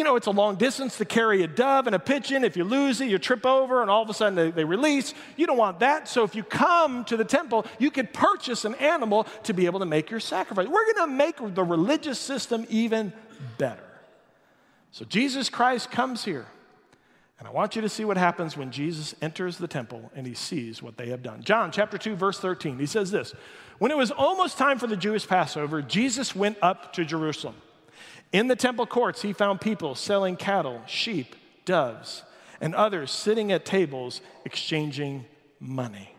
you 0.00 0.04
know, 0.04 0.16
it's 0.16 0.28
a 0.28 0.30
long 0.30 0.56
distance 0.56 0.96
to 0.96 1.04
carry 1.04 1.42
a 1.42 1.46
dove 1.46 1.86
and 1.86 1.94
a 1.94 1.98
pigeon. 1.98 2.42
If 2.42 2.56
you 2.56 2.64
lose 2.64 3.02
it, 3.02 3.10
you 3.10 3.18
trip 3.18 3.44
over, 3.44 3.82
and 3.82 3.90
all 3.90 4.00
of 4.00 4.08
a 4.08 4.14
sudden 4.14 4.34
they, 4.34 4.50
they, 4.50 4.64
release. 4.64 5.12
You 5.36 5.46
don't 5.46 5.58
want 5.58 5.80
that. 5.80 6.08
So 6.08 6.24
if 6.24 6.34
you 6.34 6.42
come 6.42 7.04
to 7.04 7.18
the 7.18 7.24
temple, 7.24 7.66
you 7.78 7.90
could 7.90 8.14
purchase 8.14 8.64
an 8.64 8.76
animal 8.76 9.24
to 9.42 9.52
be 9.52 9.66
able 9.66 9.80
to 9.80 9.84
make 9.84 10.10
your 10.10 10.18
sacrifice. 10.18 10.66
We're 10.68 10.94
going 10.94 11.10
to 11.10 11.14
make 11.14 11.54
the 11.54 11.62
religious 11.62 12.18
system 12.18 12.66
even 12.70 13.12
better. 13.58 13.84
So 14.90 15.04
Jesus 15.04 15.50
Christ 15.50 15.90
comes 15.90 16.24
here. 16.24 16.46
And 17.38 17.46
I 17.46 17.50
want 17.50 17.76
you 17.76 17.82
to 17.82 17.88
see 17.90 18.06
what 18.06 18.16
happens 18.16 18.56
when 18.56 18.70
Jesus 18.70 19.14
enters 19.20 19.58
the 19.58 19.68
temple 19.68 20.10
and 20.14 20.26
he 20.26 20.32
sees 20.32 20.82
what 20.82 20.96
they 20.96 21.10
have 21.10 21.22
done. 21.22 21.42
John 21.42 21.72
chapter 21.72 21.98
2 21.98 22.16
verse 22.16 22.38
13. 22.38 22.78
He 22.78 22.86
says 22.86 23.10
this. 23.10 23.34
When 23.78 23.90
it 23.90 23.98
was 23.98 24.10
almost 24.10 24.56
time 24.56 24.78
for 24.78 24.86
the 24.86 24.96
Jewish 24.96 25.28
Passover, 25.28 25.82
Jesus 25.82 26.34
went 26.34 26.56
up 26.62 26.94
to 26.94 27.04
Jerusalem. 27.04 27.56
In 28.32 28.46
the 28.46 28.56
temple 28.56 28.86
courts, 28.86 29.22
he 29.22 29.32
found 29.32 29.60
people 29.60 29.94
selling 29.94 30.36
cattle, 30.36 30.82
sheep, 30.86 31.34
doves, 31.64 32.22
and 32.60 32.74
others 32.74 33.10
sitting 33.10 33.50
at 33.50 33.64
tables 33.64 34.20
exchanging 34.44 35.24
money. 35.58 36.14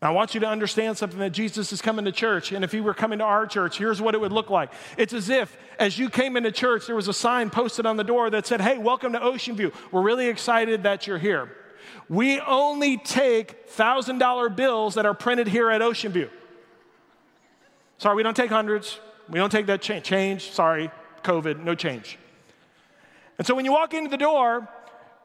I 0.00 0.10
want 0.10 0.34
you 0.34 0.40
to 0.40 0.48
understand 0.48 0.98
something 0.98 1.20
that 1.20 1.30
Jesus 1.30 1.72
is 1.72 1.80
coming 1.80 2.04
to 2.06 2.12
church, 2.12 2.50
and 2.50 2.64
if 2.64 2.72
he 2.72 2.80
were 2.80 2.92
coming 2.92 3.20
to 3.20 3.24
our 3.24 3.46
church, 3.46 3.78
here's 3.78 4.02
what 4.02 4.16
it 4.16 4.20
would 4.20 4.32
look 4.32 4.50
like. 4.50 4.72
It's 4.96 5.12
as 5.12 5.28
if, 5.28 5.56
as 5.78 5.96
you 5.96 6.10
came 6.10 6.36
into 6.36 6.50
church, 6.50 6.86
there 6.86 6.96
was 6.96 7.06
a 7.06 7.12
sign 7.12 7.50
posted 7.50 7.86
on 7.86 7.96
the 7.96 8.02
door 8.02 8.28
that 8.30 8.44
said, 8.44 8.60
Hey, 8.60 8.78
welcome 8.78 9.12
to 9.12 9.22
Ocean 9.22 9.54
View. 9.54 9.72
We're 9.92 10.02
really 10.02 10.26
excited 10.26 10.82
that 10.82 11.06
you're 11.06 11.18
here. 11.18 11.52
We 12.08 12.40
only 12.40 12.96
take 12.96 13.68
$1,000 13.68 14.56
bills 14.56 14.94
that 14.94 15.06
are 15.06 15.14
printed 15.14 15.46
here 15.46 15.70
at 15.70 15.82
Ocean 15.82 16.10
View. 16.10 16.30
Sorry, 17.98 18.16
we 18.16 18.24
don't 18.24 18.36
take 18.36 18.50
hundreds. 18.50 18.98
We 19.32 19.38
don't 19.38 19.50
take 19.50 19.66
that 19.66 19.80
change. 19.80 20.04
Change, 20.04 20.50
sorry, 20.52 20.90
COVID, 21.24 21.64
no 21.64 21.74
change. 21.74 22.18
And 23.38 23.46
so 23.46 23.54
when 23.54 23.64
you 23.64 23.72
walk 23.72 23.94
into 23.94 24.10
the 24.10 24.18
door, 24.18 24.68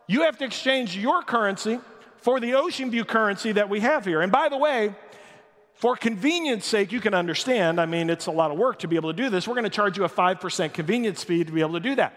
you 0.08 0.22
have 0.22 0.38
to 0.38 0.46
exchange 0.46 0.98
your 0.98 1.22
currency 1.22 1.80
for 2.18 2.40
the 2.40 2.56
Ocean 2.56 2.90
View 2.90 3.04
currency 3.04 3.52
that 3.52 3.70
we 3.70 3.82
have 3.82 4.06
here. 4.06 4.22
And 4.22 4.32
by 4.32 4.48
the 4.48 4.58
way, 4.58 4.96
for 5.74 5.96
convenience 5.96 6.66
sake, 6.66 6.92
you 6.92 7.02
can 7.02 7.14
understand, 7.14 7.80
I 7.80 7.86
mean, 7.86 8.10
it's 8.10 8.26
a 8.26 8.32
lot 8.32 8.50
of 8.50 8.58
work 8.58 8.80
to 8.80 8.88
be 8.88 8.96
able 8.96 9.12
to 9.12 9.18
do 9.22 9.30
this. 9.30 9.48
We're 9.48 9.54
going 9.54 9.66
to 9.66 9.70
charge 9.70 9.98
you 9.98 10.06
a 10.06 10.10
5% 10.10 10.74
convenience 10.74 11.24
fee 11.24 11.44
to 11.44 11.52
be 11.52 11.60
able 11.60 11.74
to 11.74 11.80
do 11.80 11.96
that. 11.96 12.14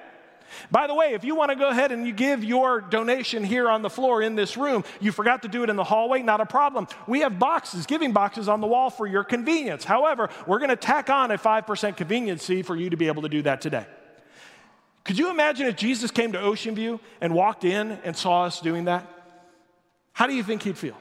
By 0.71 0.87
the 0.87 0.95
way, 0.95 1.14
if 1.14 1.25
you 1.25 1.35
want 1.35 1.50
to 1.50 1.57
go 1.57 1.69
ahead 1.69 1.92
and 1.92 2.07
you 2.07 2.12
give 2.12 2.45
your 2.45 2.80
donation 2.80 3.45
here 3.45 3.69
on 3.69 3.83
the 3.83 3.90
floor 3.90 4.23
in 4.23 4.35
this 4.35 4.57
room, 4.57 4.85
you 5.00 5.12
forgot 5.12 5.42
to 5.42 5.49
do 5.49 5.62
it 5.62 5.71
in 5.71 5.76
the 5.76 5.85
hallway, 5.85 6.23
not 6.23 6.40
a 6.40 6.47
problem. 6.47 6.87
We 7.07 7.21
have 7.21 7.38
boxes, 7.38 7.87
giving 7.87 8.12
boxes 8.12 8.49
on 8.49 8.61
the 8.61 8.66
wall 8.66 8.90
for 8.90 9.07
your 9.07 9.25
convenience. 9.25 9.85
However, 9.85 10.28
we're 10.47 10.59
going 10.59 10.71
to 10.71 10.76
tack 10.76 11.11
on 11.11 11.30
a 11.30 11.38
5% 11.38 11.97
convenience 11.97 12.47
fee 12.47 12.62
for 12.62 12.76
you 12.76 12.90
to 12.90 12.97
be 12.97 13.07
able 13.07 13.23
to 13.23 13.28
do 13.28 13.42
that 13.42 13.61
today. 13.61 13.87
Could 15.04 15.19
you 15.19 15.30
imagine 15.30 15.66
if 15.66 15.76
Jesus 15.76 16.11
came 16.11 16.33
to 16.33 16.40
Ocean 16.40 16.75
View 16.75 17.00
and 17.21 17.35
walked 17.35 17.64
in 17.64 17.92
and 18.04 18.16
saw 18.16 18.45
us 18.45 18.61
doing 18.61 18.85
that? 18.85 19.07
How 20.12 20.26
do 20.26 20.35
you 20.35 20.42
think 20.42 20.62
he'd 20.62 20.76
feel? 20.76 20.97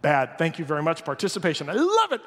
Bad. 0.00 0.36
Thank 0.36 0.58
you 0.58 0.64
very 0.64 0.82
much. 0.82 1.04
Participation. 1.04 1.70
I 1.70 1.74
love 1.74 2.12
it. 2.12 2.20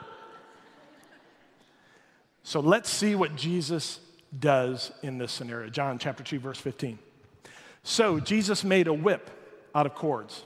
So 2.43 2.59
let's 2.59 2.89
see 2.89 3.15
what 3.15 3.35
Jesus 3.35 3.99
does 4.37 4.91
in 5.01 5.17
this 5.17 5.31
scenario. 5.31 5.69
John 5.69 5.97
chapter 5.97 6.23
2, 6.23 6.39
verse 6.39 6.59
15. 6.59 6.99
So 7.83 8.19
Jesus 8.19 8.63
made 8.63 8.87
a 8.87 8.93
whip 8.93 9.29
out 9.73 9.85
of 9.85 9.95
cords, 9.95 10.45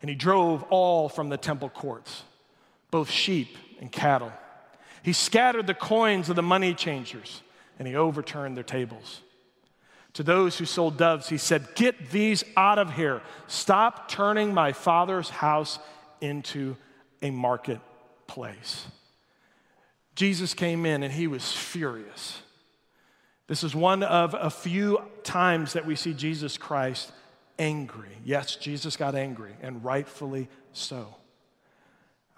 and 0.00 0.08
he 0.08 0.14
drove 0.14 0.62
all 0.64 1.08
from 1.08 1.28
the 1.28 1.36
temple 1.36 1.68
courts, 1.68 2.22
both 2.90 3.10
sheep 3.10 3.56
and 3.80 3.92
cattle. 3.92 4.32
He 5.02 5.12
scattered 5.12 5.66
the 5.66 5.74
coins 5.74 6.28
of 6.28 6.36
the 6.36 6.42
money 6.42 6.74
changers, 6.74 7.42
and 7.78 7.86
he 7.86 7.94
overturned 7.94 8.56
their 8.56 8.64
tables. 8.64 9.20
To 10.14 10.22
those 10.22 10.58
who 10.58 10.64
sold 10.64 10.96
doves, 10.96 11.28
he 11.28 11.38
said, 11.38 11.74
Get 11.74 12.10
these 12.10 12.42
out 12.56 12.78
of 12.78 12.94
here. 12.94 13.22
Stop 13.46 14.08
turning 14.08 14.52
my 14.52 14.72
father's 14.72 15.30
house 15.30 15.78
into 16.20 16.76
a 17.22 17.30
marketplace. 17.30 18.86
Jesus 20.14 20.54
came 20.54 20.84
in 20.84 21.04
and 21.04 21.12
he 21.12 21.28
was 21.28 21.52
furious. 21.52 22.42
This 23.48 23.64
is 23.64 23.74
one 23.74 24.02
of 24.02 24.36
a 24.38 24.50
few 24.50 25.02
times 25.24 25.72
that 25.72 25.86
we 25.86 25.96
see 25.96 26.12
Jesus 26.12 26.58
Christ 26.58 27.10
angry. 27.58 28.16
Yes, 28.22 28.56
Jesus 28.56 28.96
got 28.96 29.14
angry, 29.14 29.54
and 29.62 29.82
rightfully 29.82 30.48
so. 30.72 31.14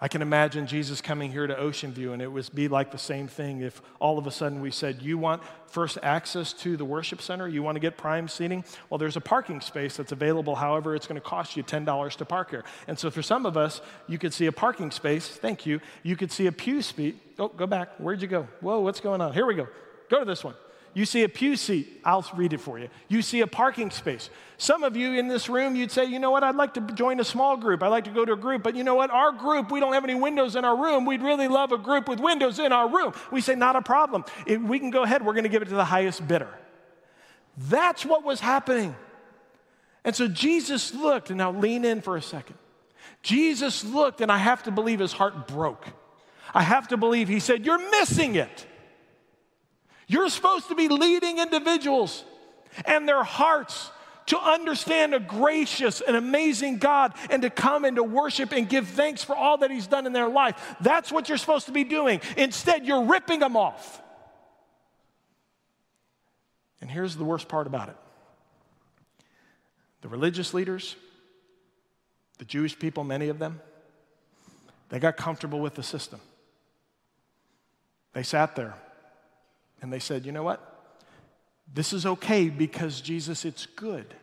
I 0.03 0.07
can 0.07 0.23
imagine 0.23 0.65
Jesus 0.65 0.99
coming 0.99 1.31
here 1.31 1.45
to 1.45 1.55
Ocean 1.55 1.91
View, 1.91 2.13
and 2.13 2.21
it 2.23 2.27
would 2.27 2.49
be 2.55 2.67
like 2.67 2.91
the 2.91 2.97
same 2.97 3.27
thing 3.27 3.61
if 3.61 3.81
all 3.99 4.17
of 4.17 4.25
a 4.25 4.31
sudden 4.31 4.61
we 4.61 4.71
said, 4.71 5.01
You 5.01 5.17
want 5.17 5.43
first 5.67 5.99
access 6.01 6.53
to 6.53 6.75
the 6.75 6.85
worship 6.85 7.21
center? 7.21 7.47
You 7.47 7.61
want 7.61 7.75
to 7.75 7.79
get 7.79 7.97
prime 7.97 8.27
seating? 8.27 8.63
Well, 8.89 8.97
there's 8.97 9.17
a 9.17 9.21
parking 9.21 9.61
space 9.61 9.97
that's 9.97 10.11
available. 10.11 10.55
However, 10.55 10.95
it's 10.95 11.05
going 11.05 11.21
to 11.21 11.27
cost 11.27 11.55
you 11.55 11.61
$10 11.61 12.15
to 12.15 12.25
park 12.25 12.49
here. 12.49 12.63
And 12.87 12.97
so 12.97 13.11
for 13.11 13.21
some 13.21 13.45
of 13.45 13.57
us, 13.57 13.81
you 14.07 14.17
could 14.17 14.33
see 14.33 14.47
a 14.47 14.51
parking 14.51 14.89
space. 14.89 15.27
Thank 15.27 15.67
you. 15.67 15.81
You 16.01 16.15
could 16.15 16.31
see 16.31 16.47
a 16.47 16.51
pew 16.51 16.81
seat. 16.81 17.21
Oh, 17.37 17.49
go 17.49 17.67
back. 17.67 17.89
Where'd 17.99 18.23
you 18.23 18.27
go? 18.27 18.47
Whoa, 18.61 18.79
what's 18.79 19.01
going 19.01 19.21
on? 19.21 19.33
Here 19.33 19.45
we 19.45 19.53
go. 19.53 19.67
Go 20.09 20.19
to 20.19 20.25
this 20.25 20.43
one. 20.43 20.55
You 20.93 21.05
see 21.05 21.23
a 21.23 21.29
pew 21.29 21.55
seat, 21.55 22.01
I'll 22.03 22.29
read 22.35 22.51
it 22.51 22.59
for 22.59 22.77
you. 22.77 22.89
You 23.07 23.21
see 23.21 23.39
a 23.39 23.47
parking 23.47 23.91
space. 23.91 24.29
Some 24.57 24.83
of 24.83 24.97
you 24.97 25.13
in 25.13 25.29
this 25.29 25.47
room, 25.47 25.75
you'd 25.75 25.91
say, 25.91 26.05
you 26.05 26.19
know 26.19 26.31
what, 26.31 26.43
I'd 26.43 26.55
like 26.55 26.73
to 26.73 26.81
join 26.81 27.19
a 27.21 27.23
small 27.23 27.55
group. 27.55 27.81
I'd 27.81 27.87
like 27.87 28.03
to 28.03 28.09
go 28.09 28.25
to 28.25 28.33
a 28.33 28.37
group, 28.37 28.61
but 28.61 28.75
you 28.75 28.83
know 28.83 28.95
what, 28.95 29.09
our 29.09 29.31
group, 29.31 29.71
we 29.71 29.79
don't 29.79 29.93
have 29.93 30.03
any 30.03 30.15
windows 30.15 30.57
in 30.57 30.65
our 30.65 30.75
room. 30.75 31.05
We'd 31.05 31.21
really 31.21 31.47
love 31.47 31.71
a 31.71 31.77
group 31.77 32.09
with 32.09 32.19
windows 32.19 32.59
in 32.59 32.73
our 32.73 32.89
room. 32.89 33.13
We 33.31 33.39
say, 33.39 33.55
not 33.55 33.77
a 33.77 33.81
problem. 33.81 34.25
If 34.45 34.61
we 34.61 34.79
can 34.79 34.89
go 34.89 35.03
ahead, 35.03 35.25
we're 35.25 35.33
going 35.33 35.43
to 35.43 35.49
give 35.49 35.61
it 35.61 35.69
to 35.69 35.75
the 35.75 35.85
highest 35.85 36.27
bidder. 36.27 36.49
That's 37.57 38.05
what 38.05 38.25
was 38.25 38.41
happening. 38.41 38.95
And 40.03 40.15
so 40.15 40.27
Jesus 40.27 40.93
looked, 40.93 41.29
and 41.29 41.37
now 41.37 41.51
lean 41.51 41.85
in 41.85 42.01
for 42.01 42.17
a 42.17 42.21
second. 42.21 42.57
Jesus 43.23 43.85
looked, 43.85 44.19
and 44.19 44.31
I 44.31 44.37
have 44.37 44.63
to 44.63 44.71
believe 44.71 44.99
his 44.99 45.13
heart 45.13 45.47
broke. 45.47 45.85
I 46.53 46.63
have 46.63 46.89
to 46.89 46.97
believe 46.97 47.27
he 47.27 47.39
said, 47.39 47.65
You're 47.65 47.91
missing 47.91 48.35
it. 48.35 48.65
You're 50.11 50.27
supposed 50.27 50.67
to 50.67 50.75
be 50.75 50.89
leading 50.89 51.39
individuals 51.39 52.25
and 52.83 53.07
their 53.07 53.23
hearts 53.23 53.89
to 54.25 54.37
understand 54.37 55.15
a 55.15 55.21
gracious 55.21 56.01
and 56.01 56.17
amazing 56.17 56.79
God 56.79 57.13
and 57.29 57.43
to 57.43 57.49
come 57.49 57.85
and 57.85 57.95
to 57.95 58.03
worship 58.03 58.51
and 58.51 58.67
give 58.67 58.89
thanks 58.89 59.23
for 59.23 59.37
all 59.37 59.59
that 59.59 59.71
He's 59.71 59.87
done 59.87 60.05
in 60.05 60.11
their 60.11 60.27
life. 60.27 60.75
That's 60.81 61.13
what 61.13 61.29
you're 61.29 61.37
supposed 61.37 61.67
to 61.67 61.71
be 61.71 61.85
doing. 61.85 62.19
Instead, 62.35 62.85
you're 62.85 63.05
ripping 63.05 63.39
them 63.39 63.55
off. 63.55 64.01
And 66.81 66.91
here's 66.91 67.15
the 67.15 67.23
worst 67.23 67.47
part 67.47 67.65
about 67.65 67.87
it 67.87 67.95
the 70.01 70.09
religious 70.09 70.53
leaders, 70.53 70.97
the 72.37 72.43
Jewish 72.43 72.77
people, 72.77 73.05
many 73.05 73.29
of 73.29 73.39
them, 73.39 73.61
they 74.89 74.99
got 74.99 75.15
comfortable 75.15 75.61
with 75.61 75.75
the 75.75 75.83
system. 75.83 76.19
They 78.11 78.23
sat 78.23 78.57
there 78.57 78.75
and 79.81 79.91
they 79.91 79.99
said, 79.99 80.25
you 80.25 80.31
know 80.31 80.43
what? 80.43 80.67
This 81.73 81.93
is 81.93 82.05
okay 82.05 82.49
because 82.49 83.01
Jesus, 83.01 83.45
it's 83.45 83.65
good. 83.65 84.13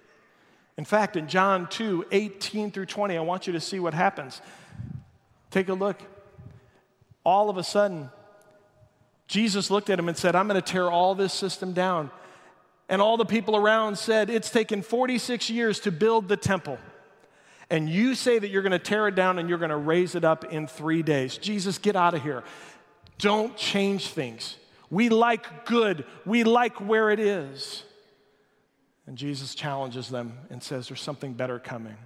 In 0.76 0.84
fact, 0.84 1.16
in 1.16 1.28
John 1.28 1.68
2 1.68 2.06
18 2.10 2.70
through 2.70 2.86
20, 2.86 3.16
I 3.16 3.20
want 3.20 3.46
you 3.46 3.52
to 3.54 3.60
see 3.60 3.80
what 3.80 3.94
happens. 3.94 4.40
Take 5.50 5.68
a 5.68 5.74
look. 5.74 6.00
All 7.24 7.50
of 7.50 7.56
a 7.56 7.64
sudden, 7.64 8.10
Jesus 9.26 9.70
looked 9.70 9.90
at 9.90 9.98
him 9.98 10.08
and 10.08 10.16
said, 10.16 10.36
I'm 10.36 10.46
going 10.46 10.60
to 10.60 10.72
tear 10.72 10.90
all 10.90 11.14
this 11.14 11.32
system 11.32 11.72
down. 11.72 12.10
And 12.88 13.02
all 13.02 13.16
the 13.16 13.26
people 13.26 13.56
around 13.56 13.98
said, 13.98 14.30
It's 14.30 14.50
taken 14.50 14.82
46 14.82 15.50
years 15.50 15.80
to 15.80 15.90
build 15.90 16.28
the 16.28 16.36
temple. 16.36 16.78
And 17.70 17.88
you 17.88 18.14
say 18.14 18.38
that 18.38 18.48
you're 18.48 18.62
going 18.62 18.72
to 18.72 18.78
tear 18.78 19.08
it 19.08 19.14
down 19.14 19.38
and 19.38 19.48
you're 19.48 19.58
going 19.58 19.70
to 19.70 19.76
raise 19.76 20.14
it 20.14 20.24
up 20.24 20.44
in 20.46 20.66
three 20.66 21.02
days. 21.02 21.36
Jesus, 21.36 21.76
get 21.76 21.96
out 21.96 22.14
of 22.14 22.22
here. 22.22 22.42
Don't 23.18 23.56
change 23.56 24.08
things. 24.08 24.56
We 24.90 25.08
like 25.08 25.66
good, 25.66 26.04
we 26.24 26.44
like 26.44 26.80
where 26.80 27.10
it 27.10 27.20
is. 27.20 27.82
And 29.06 29.16
Jesus 29.16 29.54
challenges 29.54 30.08
them 30.08 30.38
and 30.50 30.62
says, 30.62 30.88
There's 30.88 31.00
something 31.00 31.32
better 31.32 31.58
coming. 31.58 31.96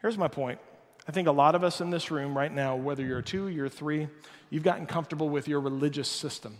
Here's 0.00 0.16
my 0.16 0.28
point. 0.28 0.58
I 1.06 1.12
think 1.12 1.28
a 1.28 1.32
lot 1.32 1.54
of 1.54 1.64
us 1.64 1.80
in 1.80 1.90
this 1.90 2.10
room 2.10 2.36
right 2.36 2.52
now, 2.52 2.76
whether 2.76 3.04
you're 3.04 3.22
two, 3.22 3.48
you're 3.48 3.68
three, 3.68 4.08
you've 4.48 4.62
gotten 4.62 4.86
comfortable 4.86 5.28
with 5.28 5.48
your 5.48 5.60
religious 5.60 6.08
system. 6.08 6.56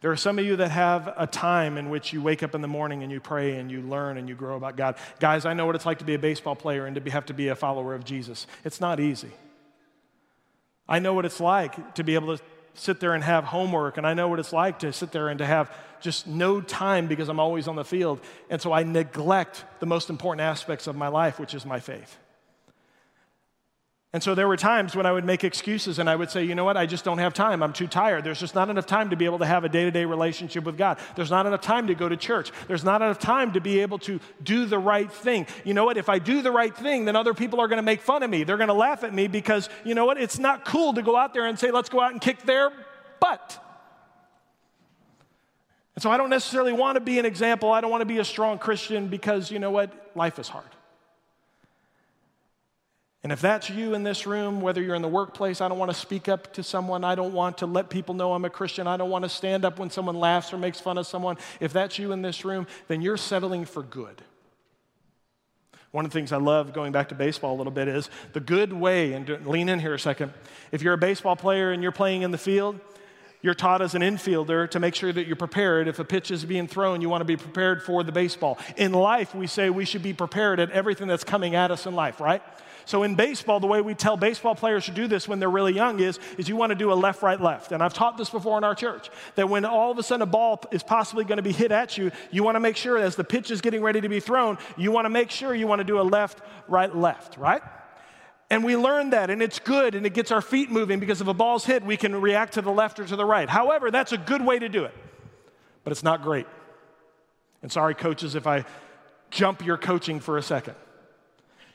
There 0.00 0.10
are 0.10 0.16
some 0.16 0.38
of 0.38 0.44
you 0.44 0.56
that 0.56 0.70
have 0.70 1.12
a 1.16 1.26
time 1.26 1.78
in 1.78 1.88
which 1.90 2.12
you 2.12 2.20
wake 2.20 2.42
up 2.42 2.54
in 2.54 2.60
the 2.60 2.68
morning 2.68 3.02
and 3.02 3.10
you 3.10 3.18
pray 3.18 3.56
and 3.56 3.70
you 3.70 3.80
learn 3.80 4.18
and 4.18 4.28
you 4.28 4.34
grow 4.34 4.56
about 4.56 4.76
God. 4.76 4.96
Guys, 5.20 5.46
I 5.46 5.54
know 5.54 5.64
what 5.66 5.74
it's 5.74 5.86
like 5.86 5.98
to 5.98 6.04
be 6.04 6.14
a 6.14 6.18
baseball 6.18 6.54
player 6.54 6.86
and 6.86 6.94
to 6.94 7.00
be, 7.00 7.10
have 7.10 7.26
to 7.26 7.34
be 7.34 7.48
a 7.48 7.56
follower 7.56 7.94
of 7.94 8.04
Jesus. 8.04 8.46
It's 8.64 8.80
not 8.80 9.00
easy. 9.00 9.30
I 10.88 10.98
know 10.98 11.14
what 11.14 11.24
it's 11.24 11.40
like 11.40 11.94
to 11.94 12.04
be 12.04 12.14
able 12.14 12.36
to 12.36 12.42
sit 12.76 13.00
there 13.00 13.14
and 13.14 13.24
have 13.24 13.44
homework, 13.44 13.96
and 13.96 14.06
I 14.06 14.14
know 14.14 14.28
what 14.28 14.38
it's 14.38 14.52
like 14.52 14.80
to 14.80 14.92
sit 14.92 15.12
there 15.12 15.28
and 15.28 15.38
to 15.38 15.46
have 15.46 15.74
just 16.00 16.26
no 16.26 16.60
time 16.60 17.06
because 17.06 17.28
I'm 17.28 17.40
always 17.40 17.68
on 17.68 17.76
the 17.76 17.84
field. 17.84 18.20
And 18.50 18.60
so 18.60 18.72
I 18.72 18.82
neglect 18.82 19.64
the 19.80 19.86
most 19.86 20.10
important 20.10 20.42
aspects 20.42 20.86
of 20.86 20.96
my 20.96 21.08
life, 21.08 21.40
which 21.40 21.54
is 21.54 21.64
my 21.64 21.80
faith. 21.80 22.18
And 24.12 24.22
so 24.22 24.34
there 24.34 24.48
were 24.48 24.56
times 24.56 24.96
when 24.96 25.04
I 25.04 25.12
would 25.12 25.24
make 25.24 25.44
excuses 25.44 25.98
and 25.98 26.08
I 26.08 26.16
would 26.16 26.30
say, 26.30 26.44
you 26.44 26.54
know 26.54 26.64
what, 26.64 26.76
I 26.76 26.86
just 26.86 27.04
don't 27.04 27.18
have 27.18 27.34
time. 27.34 27.62
I'm 27.62 27.72
too 27.72 27.86
tired. 27.86 28.24
There's 28.24 28.40
just 28.40 28.54
not 28.54 28.70
enough 28.70 28.86
time 28.86 29.10
to 29.10 29.16
be 29.16 29.24
able 29.24 29.40
to 29.40 29.46
have 29.46 29.64
a 29.64 29.68
day 29.68 29.84
to 29.84 29.90
day 29.90 30.04
relationship 30.04 30.64
with 30.64 30.78
God. 30.78 30.98
There's 31.16 31.30
not 31.30 31.44
enough 31.44 31.60
time 31.60 31.88
to 31.88 31.94
go 31.94 32.08
to 32.08 32.16
church. 32.16 32.52
There's 32.68 32.84
not 32.84 33.02
enough 33.02 33.18
time 33.18 33.52
to 33.52 33.60
be 33.60 33.80
able 33.80 33.98
to 34.00 34.20
do 34.42 34.64
the 34.64 34.78
right 34.78 35.12
thing. 35.12 35.46
You 35.64 35.74
know 35.74 35.84
what, 35.84 35.98
if 35.98 36.08
I 36.08 36.18
do 36.18 36.40
the 36.40 36.52
right 36.52 36.74
thing, 36.74 37.04
then 37.04 37.16
other 37.16 37.34
people 37.34 37.60
are 37.60 37.68
going 37.68 37.78
to 37.78 37.82
make 37.82 38.00
fun 38.00 38.22
of 38.22 38.30
me. 38.30 38.44
They're 38.44 38.56
going 38.56 38.68
to 38.68 38.74
laugh 38.74 39.02
at 39.04 39.12
me 39.12 39.26
because, 39.26 39.68
you 39.84 39.94
know 39.94 40.06
what, 40.06 40.18
it's 40.18 40.38
not 40.38 40.64
cool 40.64 40.94
to 40.94 41.02
go 41.02 41.16
out 41.16 41.34
there 41.34 41.46
and 41.46 41.58
say, 41.58 41.70
let's 41.70 41.88
go 41.88 42.00
out 42.00 42.12
and 42.12 42.20
kick 42.20 42.42
their 42.42 42.70
butt. 43.20 43.62
And 45.96 46.02
so 46.02 46.10
I 46.10 46.16
don't 46.16 46.30
necessarily 46.30 46.72
want 46.72 46.96
to 46.96 47.00
be 47.00 47.18
an 47.18 47.26
example. 47.26 47.72
I 47.72 47.80
don't 47.80 47.90
want 47.90 48.02
to 48.02 48.06
be 48.06 48.18
a 48.18 48.24
strong 48.24 48.58
Christian 48.58 49.08
because, 49.08 49.50
you 49.50 49.58
know 49.58 49.70
what, 49.70 49.90
life 50.14 50.38
is 50.38 50.48
hard. 50.48 50.75
And 53.26 53.32
if 53.32 53.40
that's 53.40 53.68
you 53.68 53.94
in 53.94 54.04
this 54.04 54.24
room, 54.24 54.60
whether 54.60 54.80
you're 54.80 54.94
in 54.94 55.02
the 55.02 55.08
workplace, 55.08 55.60
I 55.60 55.66
don't 55.66 55.78
want 55.78 55.90
to 55.90 55.96
speak 55.98 56.28
up 56.28 56.52
to 56.52 56.62
someone. 56.62 57.02
I 57.02 57.16
don't 57.16 57.32
want 57.32 57.58
to 57.58 57.66
let 57.66 57.90
people 57.90 58.14
know 58.14 58.32
I'm 58.32 58.44
a 58.44 58.50
Christian. 58.50 58.86
I 58.86 58.96
don't 58.96 59.10
want 59.10 59.24
to 59.24 59.28
stand 59.28 59.64
up 59.64 59.80
when 59.80 59.90
someone 59.90 60.14
laughs 60.14 60.52
or 60.52 60.58
makes 60.58 60.78
fun 60.78 60.96
of 60.96 61.08
someone. 61.08 61.36
If 61.58 61.72
that's 61.72 61.98
you 61.98 62.12
in 62.12 62.22
this 62.22 62.44
room, 62.44 62.68
then 62.86 63.02
you're 63.02 63.16
settling 63.16 63.64
for 63.64 63.82
good. 63.82 64.22
One 65.90 66.04
of 66.04 66.12
the 66.12 66.16
things 66.16 66.30
I 66.30 66.36
love 66.36 66.72
going 66.72 66.92
back 66.92 67.08
to 67.08 67.16
baseball 67.16 67.56
a 67.56 67.58
little 67.58 67.72
bit 67.72 67.88
is 67.88 68.10
the 68.32 68.38
good 68.38 68.72
way, 68.72 69.12
and 69.12 69.44
lean 69.44 69.68
in 69.68 69.80
here 69.80 69.94
a 69.94 69.98
second. 69.98 70.32
If 70.70 70.82
you're 70.82 70.94
a 70.94 70.96
baseball 70.96 71.34
player 71.34 71.72
and 71.72 71.82
you're 71.82 71.90
playing 71.90 72.22
in 72.22 72.30
the 72.30 72.38
field, 72.38 72.78
you're 73.42 73.54
taught 73.54 73.82
as 73.82 73.96
an 73.96 74.02
infielder 74.02 74.70
to 74.70 74.78
make 74.78 74.94
sure 74.94 75.12
that 75.12 75.26
you're 75.26 75.34
prepared. 75.34 75.88
If 75.88 75.98
a 75.98 76.04
pitch 76.04 76.30
is 76.30 76.44
being 76.44 76.68
thrown, 76.68 77.00
you 77.00 77.08
want 77.08 77.22
to 77.22 77.26
be 77.26 77.36
prepared 77.36 77.82
for 77.82 78.04
the 78.04 78.12
baseball. 78.12 78.56
In 78.76 78.92
life, 78.92 79.34
we 79.34 79.48
say 79.48 79.68
we 79.68 79.84
should 79.84 80.04
be 80.04 80.12
prepared 80.12 80.60
at 80.60 80.70
everything 80.70 81.08
that's 81.08 81.24
coming 81.24 81.56
at 81.56 81.72
us 81.72 81.86
in 81.86 81.96
life, 81.96 82.20
right? 82.20 82.40
So 82.86 83.02
in 83.02 83.16
baseball, 83.16 83.58
the 83.58 83.66
way 83.66 83.80
we 83.80 83.94
tell 83.94 84.16
baseball 84.16 84.54
players 84.54 84.84
to 84.84 84.92
do 84.92 85.08
this 85.08 85.26
when 85.26 85.40
they're 85.40 85.50
really 85.50 85.74
young 85.74 85.98
is, 85.98 86.20
is 86.38 86.48
you 86.48 86.54
want 86.54 86.70
to 86.70 86.76
do 86.76 86.92
a 86.92 86.94
left, 86.94 87.20
right, 87.20 87.40
left. 87.40 87.72
And 87.72 87.82
I've 87.82 87.92
taught 87.92 88.16
this 88.16 88.30
before 88.30 88.56
in 88.58 88.64
our 88.64 88.76
church, 88.76 89.10
that 89.34 89.48
when 89.48 89.64
all 89.64 89.90
of 89.90 89.98
a 89.98 90.04
sudden 90.04 90.22
a 90.22 90.26
ball 90.26 90.62
is 90.70 90.84
possibly 90.84 91.24
going 91.24 91.38
to 91.38 91.42
be 91.42 91.52
hit 91.52 91.72
at 91.72 91.98
you, 91.98 92.12
you 92.30 92.44
want 92.44 92.54
to 92.54 92.60
make 92.60 92.76
sure 92.76 92.96
as 92.96 93.16
the 93.16 93.24
pitch 93.24 93.50
is 93.50 93.60
getting 93.60 93.82
ready 93.82 94.00
to 94.00 94.08
be 94.08 94.20
thrown, 94.20 94.56
you 94.76 94.92
want 94.92 95.04
to 95.04 95.10
make 95.10 95.32
sure 95.32 95.52
you 95.52 95.66
want 95.66 95.80
to 95.80 95.84
do 95.84 96.00
a 96.00 96.02
left, 96.02 96.40
right, 96.68 96.94
left, 96.94 97.36
right? 97.36 97.60
And 98.50 98.62
we 98.62 98.76
learn 98.76 99.10
that, 99.10 99.30
and 99.30 99.42
it's 99.42 99.58
good, 99.58 99.96
and 99.96 100.06
it 100.06 100.14
gets 100.14 100.30
our 100.30 100.40
feet 100.40 100.70
moving 100.70 101.00
because 101.00 101.20
if 101.20 101.26
a 101.26 101.34
ball's 101.34 101.64
hit, 101.64 101.84
we 101.84 101.96
can 101.96 102.14
react 102.20 102.54
to 102.54 102.62
the 102.62 102.70
left 102.70 103.00
or 103.00 103.04
to 103.04 103.16
the 103.16 103.24
right. 103.24 103.48
However, 103.48 103.90
that's 103.90 104.12
a 104.12 104.18
good 104.18 104.46
way 104.46 104.60
to 104.60 104.68
do 104.68 104.84
it, 104.84 104.94
but 105.82 105.90
it's 105.90 106.04
not 106.04 106.22
great. 106.22 106.46
And 107.62 107.72
sorry, 107.72 107.96
coaches, 107.96 108.36
if 108.36 108.46
I 108.46 108.64
jump 109.30 109.66
your 109.66 109.76
coaching 109.76 110.20
for 110.20 110.38
a 110.38 110.42
second. 110.42 110.76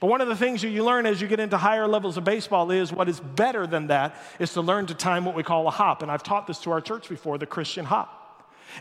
But 0.02 0.08
one 0.08 0.20
of 0.20 0.28
the 0.28 0.36
things 0.36 0.64
that 0.64 0.70
you 0.70 0.84
learn 0.84 1.06
as 1.06 1.22
you 1.22 1.28
get 1.28 1.40
into 1.40 1.58
higher 1.58 1.88
levels 1.88 2.18
of 2.18 2.24
baseball 2.24 2.72
is 2.72 2.92
what 2.92 3.08
is 3.08 3.20
better 3.20 3.68
than 3.68 3.88
that 3.88 4.16
is 4.40 4.52
to 4.54 4.62
learn 4.62 4.88
to 4.88 4.96
time 4.96 5.26
what 5.26 5.36
we 5.36 5.44
call 5.44 5.68
a 5.68 5.72
hop. 5.72 6.02
And 6.02 6.12
I've 6.12 6.24
taught 6.24 6.48
this 6.48 6.58
to 6.62 6.72
our 6.72 6.82
church 6.82 7.08
before, 7.08 7.38
the 7.38 7.46
Christian 7.46 7.86
hop. 7.86 8.18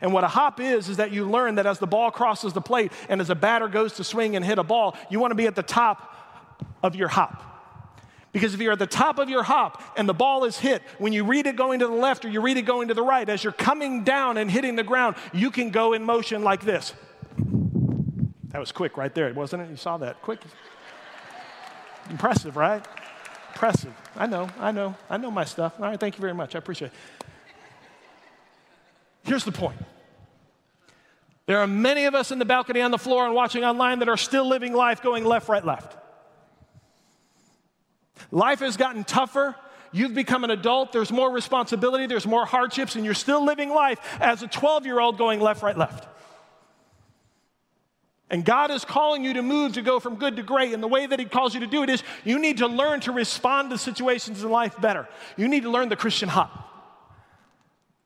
And 0.01 0.15
what 0.15 0.25
a 0.25 0.29
hop 0.29 0.61
is, 0.61 0.89
is 0.89 0.97
that 0.97 1.13
you 1.13 1.29
learn 1.29 1.57
that 1.57 1.67
as 1.67 1.79
the 1.79 1.87
ball 1.87 2.11
crosses 2.11 2.55
the 2.55 2.63
plate 2.63 2.91
and 3.11 3.21
as 3.21 3.29
a 3.29 3.35
batter 3.35 3.69
goes 3.69 3.93
to 3.95 4.05
swing 4.05 4.35
and 4.35 4.43
hit 4.43 4.59
a 4.59 4.63
ball, 4.63 4.97
you 5.11 5.21
want 5.21 5.31
to 5.33 5.35
be 5.35 5.47
at 5.47 5.55
the 5.55 5.63
top 5.63 6.17
of 6.83 6.97
your 6.97 7.09
hop. 7.09 7.43
Because 8.33 8.55
if 8.55 8.61
you're 8.61 8.73
at 8.73 8.79
the 8.79 8.87
top 8.87 9.19
of 9.19 9.29
your 9.29 9.43
hop 9.43 9.83
and 9.99 10.09
the 10.09 10.15
ball 10.15 10.45
is 10.45 10.59
hit, 10.59 10.81
when 10.97 11.13
you 11.13 11.25
read 11.25 11.47
it 11.47 11.55
going 11.55 11.81
to 11.81 11.87
the 11.87 11.93
left 11.93 12.25
or 12.25 12.31
you 12.31 12.41
read 12.41 12.57
it 12.57 12.63
going 12.63 12.89
to 12.89 12.95
the 12.95 13.03
right, 13.03 13.29
as 13.29 13.45
you're 13.45 13.53
coming 13.53 14.05
down 14.05 14.39
and 14.39 14.51
hitting 14.51 14.75
the 14.75 14.85
ground, 14.85 15.17
you 15.35 15.51
can 15.51 15.69
go 15.69 15.93
in 15.93 16.03
motion 16.03 16.43
like 16.43 16.65
this. 16.65 16.95
That 18.49 18.59
was 18.59 18.73
quick 18.73 18.97
right 18.97 19.15
there, 19.15 19.31
wasn't 19.35 19.65
it? 19.65 19.71
You 19.71 19.77
saw 19.77 19.99
that. 19.99 20.23
Quick. 20.23 20.41
Impressive, 22.11 22.57
right? 22.57 22.85
Impressive. 23.53 23.95
I 24.17 24.27
know, 24.27 24.49
I 24.59 24.73
know, 24.73 24.97
I 25.09 25.17
know 25.17 25.31
my 25.31 25.45
stuff. 25.45 25.75
All 25.79 25.87
right, 25.87 25.99
thank 25.99 26.17
you 26.17 26.21
very 26.21 26.35
much. 26.35 26.55
I 26.55 26.59
appreciate 26.59 26.89
it. 26.89 27.27
Here's 29.23 29.45
the 29.45 29.53
point. 29.53 29.79
There 31.47 31.59
are 31.59 31.67
many 31.67 32.05
of 32.05 32.15
us 32.15 32.31
in 32.31 32.39
the 32.39 32.45
balcony 32.45 32.81
on 32.81 32.91
the 32.91 32.99
floor 32.99 33.27
and 33.27 33.35
watching 33.35 33.65
online 33.65 34.01
that 34.01 34.09
are 34.09 34.17
still 34.17 34.49
living 34.49 34.73
life 34.73 35.03
going 35.03 35.25
left, 35.25 35.49
right, 35.49 35.65
left. 35.65 35.97
Life 38.31 38.61
has 38.61 38.77
gotten 38.77 39.05
tougher. 39.05 39.57
You've 39.93 40.15
become 40.15 40.45
an 40.45 40.51
adult. 40.51 40.93
There's 40.93 41.11
more 41.11 41.31
responsibility. 41.31 42.07
There's 42.07 42.27
more 42.27 42.47
hardships, 42.47 42.95
and 42.95 43.05
you're 43.05 43.15
still 43.15 43.45
living 43.45 43.71
life 43.71 43.99
as 44.21 44.43
a 44.43 44.47
12 44.47 44.87
year 44.87 45.01
old 45.01 45.19
going 45.19 45.41
left, 45.41 45.63
right, 45.63 45.77
left. 45.77 46.07
And 48.31 48.45
God 48.45 48.71
is 48.71 48.85
calling 48.85 49.25
you 49.25 49.35
to 49.35 49.43
move 49.43 49.73
to 49.73 49.83
go 49.83 49.99
from 49.99 50.15
good 50.15 50.37
to 50.37 50.43
great, 50.43 50.73
and 50.73 50.83
the 50.83 50.89
way 50.89 51.05
that 51.05 51.19
He 51.19 51.25
calls 51.25 51.53
you 51.53 51.61
to 51.61 51.67
do 51.67 51.83
it 51.83 51.91
is 51.91 52.03
you 52.25 52.39
need 52.39 52.59
to 52.59 52.69
learn 52.69 53.01
to 53.01 53.13
respond 53.13 53.71
to 53.71 53.79
situations 53.79 54.45
in 54.45 54.51
life 54.51 54.81
better. 54.81 55.09
You 55.37 55.49
need 55.49 55.65
to 55.65 55.71
learn 55.71 55.89
the 55.89 55.97
Christian 55.97 56.29
hop. 56.29 56.69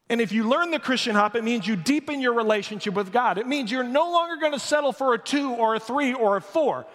And 0.08 0.20
if 0.20 0.32
you 0.32 0.48
learn 0.48 0.70
the 0.70 0.78
Christian 0.78 1.14
hop, 1.14 1.34
it 1.34 1.44
means 1.44 1.66
you 1.66 1.76
deepen 1.76 2.20
your 2.20 2.34
relationship 2.34 2.94
with 2.94 3.12
God. 3.12 3.38
It 3.38 3.46
means 3.46 3.70
you're 3.70 3.84
no 3.84 4.10
longer 4.10 4.36
going 4.36 4.52
to 4.52 4.58
settle 4.58 4.92
for 4.92 5.14
a 5.14 5.18
two 5.18 5.52
or 5.52 5.74
a 5.74 5.80
three 5.80 6.12
or 6.12 6.36
a 6.36 6.40
four. 6.40 6.86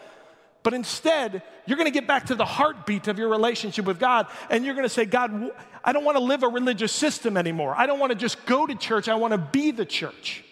But 0.62 0.74
instead, 0.74 1.42
you're 1.66 1.78
going 1.78 1.88
to 1.88 1.92
get 1.92 2.08
back 2.08 2.28
to 2.28 2.36
the 2.36 2.46
heartbeat 2.46 3.08
of 3.08 3.18
your 3.18 3.30
relationship 3.30 3.86
with 3.86 4.00
God, 4.00 4.28
and 4.50 4.66
you're 4.66 4.76
going 4.76 4.86
to 4.86 4.94
say, 4.94 5.06
God, 5.06 5.52
I 5.84 5.94
don't 5.94 6.04
want 6.04 6.18
to 6.18 6.24
live 6.24 6.44
a 6.44 6.48
religious 6.48 6.92
system 6.92 7.38
anymore. 7.38 7.74
I 7.78 7.86
don't 7.86 8.00
want 8.00 8.12
to 8.12 8.18
just 8.18 8.46
go 8.46 8.68
to 8.68 8.76
church, 8.76 9.08
I 9.08 9.16
want 9.16 9.32
to 9.34 9.38
be 9.38 9.72
the 9.72 9.86
church. 9.86 10.44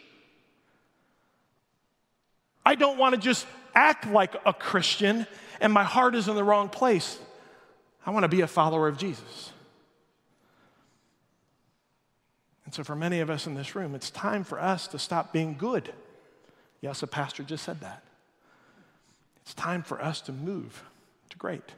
I 2.67 2.75
don't 2.75 2.97
want 2.97 3.15
to 3.15 3.21
just 3.21 3.47
act 3.73 4.05
like 4.07 4.35
a 4.45 4.51
Christian 4.51 5.25
and 5.61 5.71
my 5.71 5.85
heart 5.85 6.15
is 6.15 6.27
in 6.27 6.35
the 6.35 6.43
wrong 6.43 6.67
place. 6.67 7.17
I 8.05 8.11
want 8.11 8.25
to 8.25 8.27
be 8.27 8.41
a 8.41 8.47
follower 8.47 8.89
of 8.89 8.97
Jesus. 8.97 9.53
And 12.65 12.73
so, 12.73 12.83
for 12.83 12.93
many 12.93 13.21
of 13.21 13.29
us 13.29 13.47
in 13.47 13.53
this 13.53 13.73
room, 13.73 13.95
it's 13.95 14.09
time 14.09 14.43
for 14.43 14.59
us 14.59 14.85
to 14.89 14.99
stop 14.99 15.31
being 15.31 15.55
good. 15.57 15.93
Yes, 16.81 17.01
a 17.03 17.07
pastor 17.07 17.41
just 17.43 17.63
said 17.63 17.79
that. 17.79 18.03
It's 19.43 19.53
time 19.53 19.81
for 19.81 20.03
us 20.03 20.19
to 20.21 20.33
move 20.33 20.83
to 21.29 21.37
great. 21.37 21.71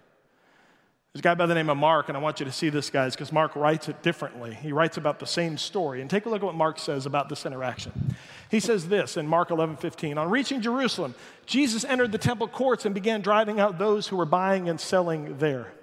There's 1.19 1.33
a 1.33 1.35
guy 1.35 1.35
by 1.35 1.47
the 1.47 1.53
name 1.53 1.69
of 1.69 1.75
Mark, 1.75 2.07
and 2.07 2.17
I 2.17 2.21
want 2.21 2.39
you 2.39 2.45
to 2.45 2.51
see 2.53 2.69
this, 2.69 2.89
guys, 2.89 3.13
because 3.13 3.33
Mark 3.33 3.53
writes 3.57 3.89
it 3.89 4.01
differently. 4.01 4.53
He 4.53 4.71
writes 4.71 4.95
about 4.95 5.19
the 5.19 5.27
same 5.27 5.57
story. 5.57 5.99
And 5.99 6.09
take 6.09 6.25
a 6.25 6.29
look 6.29 6.41
at 6.41 6.45
what 6.45 6.55
Mark 6.55 6.79
says 6.79 7.05
about 7.05 7.27
this 7.27 7.45
interaction. 7.45 8.15
He 8.49 8.61
says 8.61 8.87
this 8.87 9.17
in 9.17 9.27
Mark 9.27 9.51
11 9.51 9.75
15. 9.75 10.17
On 10.17 10.29
reaching 10.29 10.61
Jerusalem, 10.61 11.13
Jesus 11.45 11.83
entered 11.83 12.13
the 12.13 12.17
temple 12.17 12.47
courts 12.47 12.85
and 12.85 12.95
began 12.95 13.19
driving 13.19 13.59
out 13.59 13.77
those 13.77 14.07
who 14.07 14.15
were 14.15 14.23
buying 14.23 14.69
and 14.69 14.79
selling 14.79 15.39
there. 15.39 15.73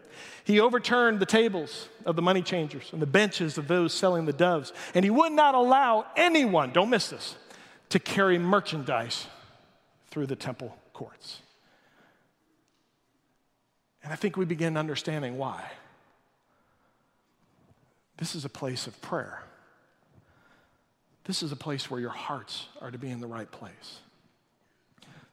He 0.45 0.59
overturned 0.59 1.21
the 1.21 1.27
tables 1.27 1.91
of 2.07 2.17
the 2.17 2.23
money 2.23 2.41
changers 2.41 2.89
and 2.95 3.03
the 3.03 3.07
benches 3.07 3.59
of 3.59 3.69
those 3.69 3.93
selling 3.93 4.25
the 4.25 4.33
doves, 4.33 4.73
and 4.95 5.05
he 5.05 5.11
would 5.11 5.33
not 5.33 5.55
allow 5.55 6.07
anyone, 6.17 6.73
don't 6.73 6.89
miss 6.89 7.11
this, 7.11 7.37
to 7.91 7.99
carry 7.99 8.39
merchandise 8.39 9.27
through 10.09 10.29
the 10.29 10.37
temple 10.37 10.75
courts. 10.95 11.43
And 14.07 14.13
I 14.13 14.17
think 14.17 14.37
we 14.37 14.45
begin 14.45 14.77
understanding 14.77 15.37
why. 15.37 15.69
This 18.19 18.37
is 18.37 18.45
a 18.45 18.49
place 18.49 18.87
of 18.87 19.03
prayer. 19.03 19.43
This 21.25 21.43
is 21.43 21.51
a 21.51 21.57
place 21.57 21.91
where 21.91 21.99
your 21.99 22.11
hearts 22.11 22.69
are 22.81 22.93
to 22.93 22.99
be 22.99 23.11
in 23.11 23.19
the 23.19 23.27
right 23.27 23.51
place. 23.51 23.99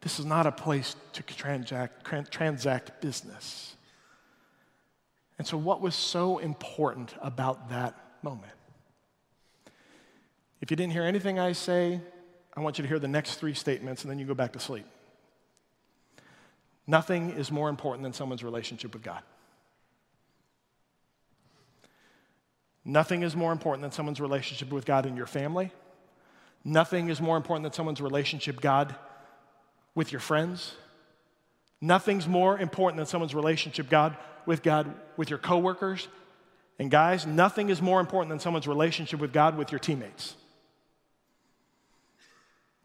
This 0.01 0.17
is 0.17 0.25
not 0.25 0.47
a 0.47 0.51
place 0.51 0.95
to 1.13 1.21
transact, 1.21 2.31
transact 2.31 2.99
business. 2.99 3.75
And 5.37 5.45
so, 5.45 5.55
what 5.55 5.79
was 5.79 5.93
so 5.93 6.39
important 6.39 7.13
about 7.21 7.69
that 7.69 7.95
moment? 8.23 8.53
If 10.61 10.71
you 10.71 10.77
didn't 10.77 10.93
hear 10.93 11.03
anything 11.03 11.37
I 11.37 11.51
say, 11.51 12.01
I 12.57 12.61
want 12.61 12.79
you 12.79 12.81
to 12.81 12.87
hear 12.87 12.97
the 12.97 13.07
next 13.07 13.35
three 13.35 13.53
statements 13.53 14.01
and 14.01 14.09
then 14.09 14.17
you 14.17 14.25
go 14.25 14.33
back 14.33 14.53
to 14.53 14.59
sleep. 14.59 14.87
Nothing 16.85 17.31
is 17.31 17.51
more 17.51 17.69
important 17.69 18.03
than 18.03 18.13
someone's 18.13 18.43
relationship 18.43 18.93
with 18.93 19.03
God. 19.03 19.21
Nothing 22.85 23.23
is 23.23 23.35
more 23.35 23.51
important 23.51 23.81
than 23.81 23.91
someone's 23.91 24.19
relationship 24.19 24.69
with 24.69 24.85
God 24.85 25.05
in 25.05 25.15
your 25.15 25.25
family. 25.25 25.71
Nothing 26.65 27.09
is 27.09 27.21
more 27.21 27.37
important 27.37 27.63
than 27.63 27.73
someone's 27.73 28.01
relationship 28.01 28.59
God 28.59 28.95
with 29.95 30.11
your 30.11 30.19
friends. 30.19 30.73
Nothing's 31.79 32.27
more 32.27 32.57
important 32.57 32.97
than 32.97 33.05
someone's 33.05 33.35
relationship 33.35 33.89
God 33.89 34.17
with 34.45 34.63
God 34.63 34.93
with 35.15 35.29
your 35.29 35.39
coworkers. 35.39 36.07
And 36.79 36.89
guys, 36.89 37.25
nothing 37.25 37.69
is 37.69 37.81
more 37.81 37.99
important 37.99 38.29
than 38.29 38.39
someone's 38.39 38.67
relationship 38.67 39.19
with 39.19 39.31
God 39.31 39.57
with 39.57 39.71
your 39.71 39.79
teammates. 39.79 40.35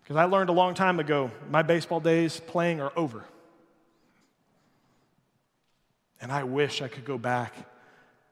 Because 0.02 0.16
I 0.16 0.24
learned 0.24 0.50
a 0.50 0.52
long 0.52 0.74
time 0.74 1.00
ago, 1.00 1.30
my 1.50 1.62
baseball 1.62 2.00
days 2.00 2.40
playing 2.40 2.80
are 2.80 2.92
over. 2.96 3.24
And 6.20 6.32
I 6.32 6.44
wish 6.44 6.82
I 6.82 6.88
could 6.88 7.04
go 7.04 7.18
back 7.18 7.54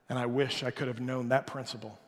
and 0.09 0.19
I 0.19 0.27
wish 0.27 0.63
I 0.63 0.71
could 0.71 0.89
have 0.89 1.01
known 1.01 1.29
that 1.29 1.47
principle 1.47 1.99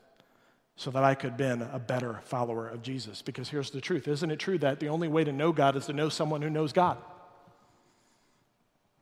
so 0.77 0.91
that 0.93 1.03
I 1.03 1.14
could 1.14 1.31
have 1.31 1.38
been 1.38 1.62
a 1.62 1.79
better 1.79 2.21
follower 2.25 2.69
of 2.69 2.83
Jesus. 2.83 3.21
Because 3.23 3.49
here's 3.49 3.71
the 3.71 3.81
truth 3.81 4.07
isn't 4.07 4.31
it 4.31 4.38
true 4.38 4.59
that 4.59 4.81
the 4.81 4.88
only 4.88 5.09
way 5.09 5.25
to 5.25 5.33
know 5.33 5.53
God 5.53 5.77
is 5.77 5.87
to 5.87 5.93
know 5.93 6.09
someone 6.09 6.43
who 6.43 6.51
knows 6.51 6.73
God? 6.73 6.99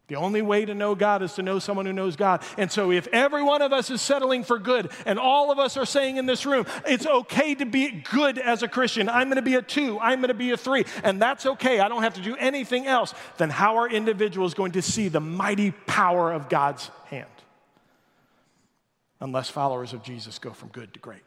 The 0.09 0.15
only 0.15 0.41
way 0.41 0.65
to 0.65 0.73
know 0.73 0.95
God 0.95 1.23
is 1.23 1.35
to 1.35 1.43
know 1.43 1.59
someone 1.59 1.85
who 1.85 1.93
knows 1.93 2.15
God. 2.15 2.43
And 2.57 2.71
so, 2.71 2.93
if 2.93 3.09
every 3.09 3.43
one 3.43 3.61
of 3.61 3.73
us 3.73 3.91
is 3.91 4.01
settling 4.01 4.45
for 4.45 4.59
good, 4.59 4.93
and 5.05 5.19
all 5.19 5.51
of 5.51 5.59
us 5.59 5.77
are 5.77 5.85
saying 5.85 6.17
in 6.17 6.27
this 6.27 6.47
room, 6.47 6.65
it's 6.87 7.07
okay 7.07 7.57
to 7.57 7.67
be 7.67 7.91
good 7.91 8.39
as 8.39 8.63
a 8.63 8.69
Christian, 8.69 9.09
I'm 9.09 9.29
gonna 9.29 9.43
be 9.43 9.57
a 9.57 9.63
two, 9.63 9.99
I'm 9.99 10.21
gonna 10.21 10.35
be 10.35 10.53
a 10.53 10.57
three, 10.57 10.85
and 11.03 11.21
that's 11.21 11.45
okay, 11.45 11.81
I 11.81 11.89
don't 11.89 12.05
have 12.05 12.15
to 12.15 12.23
do 12.23 12.37
anything 12.37 12.87
else, 12.87 13.15
then 13.39 13.51
how 13.51 13.79
are 13.79 13.89
individuals 13.89 14.55
going 14.55 14.73
to 14.73 14.83
see 14.83 15.09
the 15.09 15.21
mighty 15.21 15.73
power 15.73 16.33
of 16.33 16.49
God's 16.49 16.89
hand? 17.07 17.27
Unless 19.19 19.51
followers 19.51 19.93
of 19.93 20.05
Jesus 20.05 20.39
go 20.39 20.53
from 20.53 20.69
good 20.69 20.95
to 20.95 21.01
great. 21.01 21.26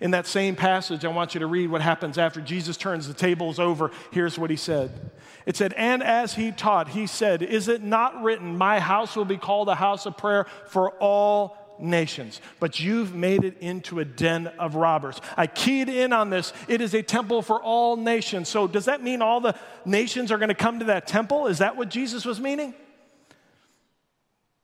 In 0.00 0.12
that 0.12 0.26
same 0.26 0.54
passage, 0.54 1.04
I 1.04 1.08
want 1.08 1.34
you 1.34 1.40
to 1.40 1.46
read 1.46 1.70
what 1.70 1.80
happens 1.80 2.18
after 2.18 2.40
Jesus 2.40 2.76
turns 2.76 3.08
the 3.08 3.14
tables 3.14 3.58
over. 3.58 3.90
Here's 4.12 4.38
what 4.38 4.50
he 4.50 4.56
said 4.56 5.10
It 5.46 5.56
said, 5.56 5.72
And 5.74 6.02
as 6.02 6.34
he 6.34 6.52
taught, 6.52 6.88
he 6.88 7.06
said, 7.06 7.42
Is 7.42 7.68
it 7.68 7.82
not 7.82 8.22
written, 8.22 8.56
My 8.56 8.80
house 8.80 9.16
will 9.16 9.24
be 9.24 9.36
called 9.36 9.68
a 9.68 9.74
house 9.74 10.06
of 10.06 10.16
prayer 10.16 10.46
for 10.66 10.90
all 10.92 11.56
nations, 11.80 12.40
but 12.60 12.80
you've 12.80 13.14
made 13.14 13.44
it 13.44 13.58
into 13.60 14.00
a 14.00 14.04
den 14.04 14.48
of 14.58 14.74
robbers. 14.74 15.20
I 15.36 15.46
keyed 15.46 15.88
in 15.88 16.12
on 16.12 16.30
this. 16.30 16.52
It 16.66 16.80
is 16.80 16.94
a 16.94 17.02
temple 17.02 17.42
for 17.42 17.62
all 17.62 17.96
nations. 17.96 18.48
So, 18.48 18.66
does 18.66 18.86
that 18.86 19.02
mean 19.02 19.22
all 19.22 19.40
the 19.40 19.54
nations 19.84 20.32
are 20.32 20.38
going 20.38 20.48
to 20.48 20.54
come 20.54 20.80
to 20.80 20.86
that 20.86 21.06
temple? 21.06 21.46
Is 21.46 21.58
that 21.58 21.76
what 21.76 21.88
Jesus 21.88 22.24
was 22.24 22.40
meaning? 22.40 22.74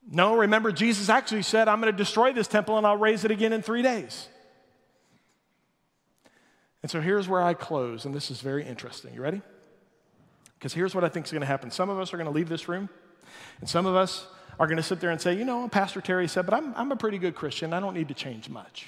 No, 0.09 0.35
remember, 0.35 0.71
Jesus 0.71 1.09
actually 1.09 1.41
said, 1.41 1.67
I'm 1.67 1.81
going 1.81 1.91
to 1.91 1.97
destroy 1.97 2.31
this 2.31 2.47
temple 2.47 2.77
and 2.77 2.85
I'll 2.85 2.97
raise 2.97 3.25
it 3.25 3.31
again 3.31 3.53
in 3.53 3.61
three 3.61 3.81
days. 3.81 4.27
And 6.85 6.91
so 6.91 7.01
here's 7.01 7.27
where 7.27 7.41
I 7.41 7.55
close, 7.55 8.05
and 8.05 8.13
this 8.13 8.29
is 8.29 8.41
very 8.41 8.63
interesting. 8.63 9.11
You 9.15 9.21
ready? 9.23 9.41
Because 10.53 10.71
here's 10.71 10.93
what 10.93 11.03
I 11.03 11.09
think 11.09 11.25
is 11.25 11.31
going 11.31 11.41
to 11.41 11.47
happen. 11.47 11.71
Some 11.71 11.89
of 11.89 11.97
us 11.97 12.13
are 12.13 12.17
going 12.17 12.27
to 12.27 12.31
leave 12.31 12.47
this 12.47 12.67
room, 12.69 12.89
and 13.59 13.67
some 13.67 13.87
of 13.87 13.95
us 13.95 14.27
are 14.59 14.67
going 14.67 14.77
to 14.77 14.83
sit 14.83 14.99
there 14.99 15.09
and 15.09 15.19
say, 15.19 15.35
you 15.35 15.45
know, 15.45 15.67
Pastor 15.67 15.99
Terry 15.99 16.27
said, 16.27 16.45
but 16.45 16.53
I'm, 16.53 16.75
I'm 16.75 16.91
a 16.91 16.95
pretty 16.95 17.17
good 17.17 17.33
Christian. 17.33 17.73
I 17.73 17.79
don't 17.79 17.95
need 17.95 18.09
to 18.09 18.13
change 18.13 18.49
much. 18.49 18.85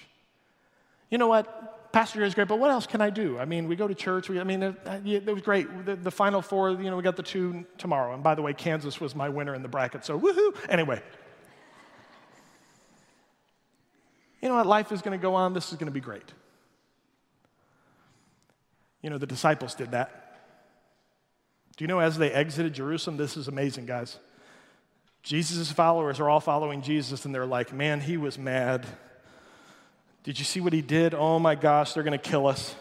You 1.09 1.17
know 1.17 1.25
what? 1.25 1.91
Pastor 1.91 2.23
is 2.23 2.35
great, 2.35 2.47
but 2.47 2.59
what 2.59 2.69
else 2.69 2.85
can 2.85 3.01
I 3.01 3.09
do? 3.09 3.39
I 3.39 3.45
mean, 3.45 3.67
we 3.67 3.75
go 3.75 3.87
to 3.87 3.95
church. 3.95 4.29
We, 4.29 4.39
I 4.39 4.43
mean, 4.43 4.61
uh, 4.61 4.73
uh, 4.85 4.99
it, 5.03 5.27
it 5.27 5.33
was 5.33 5.41
great. 5.41 5.65
The, 5.87 5.95
the, 5.95 6.11
final 6.11 6.43
four, 6.43 6.69
you 6.69 6.91
know, 6.91 6.97
we 6.97 7.01
got 7.01 7.15
the 7.15 7.23
two 7.23 7.65
tomorrow. 7.79 8.13
And 8.13 8.21
by 8.21 8.35
the 8.35 8.43
way, 8.43 8.53
Kansas 8.53 9.01
was 9.01 9.15
my 9.15 9.27
winner 9.27 9.55
in 9.55 9.63
the 9.63 9.69
bracket, 9.69 10.05
so 10.05 10.19
woohoo. 10.19 10.55
Anyway. 10.69 11.01
You 14.43 14.49
know 14.49 14.55
what? 14.57 14.67
Life 14.67 14.91
is 14.91 15.01
going 15.01 15.17
to 15.17 15.21
go 15.21 15.33
on. 15.33 15.53
This 15.55 15.71
is 15.71 15.79
going 15.79 15.87
to 15.87 15.91
be 15.91 15.99
great. 15.99 16.31
You 19.07 19.11
know, 19.11 19.17
the 19.17 19.25
disciples 19.25 19.73
did 19.73 19.91
that. 19.91 20.35
Do 21.77 21.85
you 21.85 21.87
know 21.87 21.99
as 21.99 22.17
they 22.17 22.29
exited 22.29 22.73
Jerusalem, 22.73 23.15
this 23.15 23.37
is 23.37 23.47
amazing, 23.47 23.85
guys. 23.85 24.19
Jesus' 25.23 25.71
followers 25.71 26.19
are 26.19 26.29
all 26.29 26.41
following 26.41 26.81
Jesus, 26.81 27.23
and 27.23 27.33
they're 27.33 27.45
like, 27.45 27.71
man, 27.71 28.01
he 28.01 28.17
was 28.17 28.37
mad. 28.37 28.85
Did 30.25 30.39
you 30.39 30.43
see 30.43 30.59
what 30.59 30.73
he 30.73 30.81
did? 30.81 31.13
Oh 31.13 31.39
my 31.39 31.55
gosh, 31.55 31.93
they're 31.93 32.03
going 32.03 32.19
to 32.19 32.29
kill 32.29 32.47
us. 32.47 32.75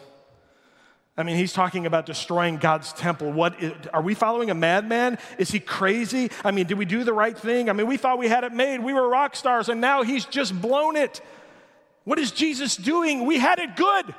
I 1.15 1.23
mean, 1.23 1.37
he's 1.37 1.53
talking 1.53 1.85
about 1.85 2.05
destroying 2.05 2.57
God's 2.57 2.91
temple. 2.91 3.31
What 3.31 3.63
is, 3.63 3.71
are 3.93 4.01
we 4.01 4.13
following 4.13 4.49
a 4.49 4.53
madman? 4.53 5.19
Is 5.37 5.49
he 5.49 5.61
crazy? 5.61 6.29
I 6.43 6.51
mean, 6.51 6.67
did 6.67 6.77
we 6.77 6.83
do 6.83 7.05
the 7.05 7.13
right 7.13 7.37
thing? 7.37 7.69
I 7.69 7.71
mean, 7.71 7.87
we 7.87 7.95
thought 7.95 8.17
we 8.17 8.27
had 8.27 8.43
it 8.43 8.51
made. 8.51 8.79
We 8.79 8.91
were 8.91 9.07
rock 9.07 9.37
stars, 9.37 9.69
and 9.69 9.79
now 9.79 10.03
he's 10.03 10.25
just 10.25 10.61
blown 10.61 10.97
it. 10.97 11.21
What 12.03 12.19
is 12.19 12.31
Jesus 12.31 12.75
doing? 12.75 13.25
We 13.25 13.37
had 13.37 13.59
it 13.59 13.77
good. 13.77 14.13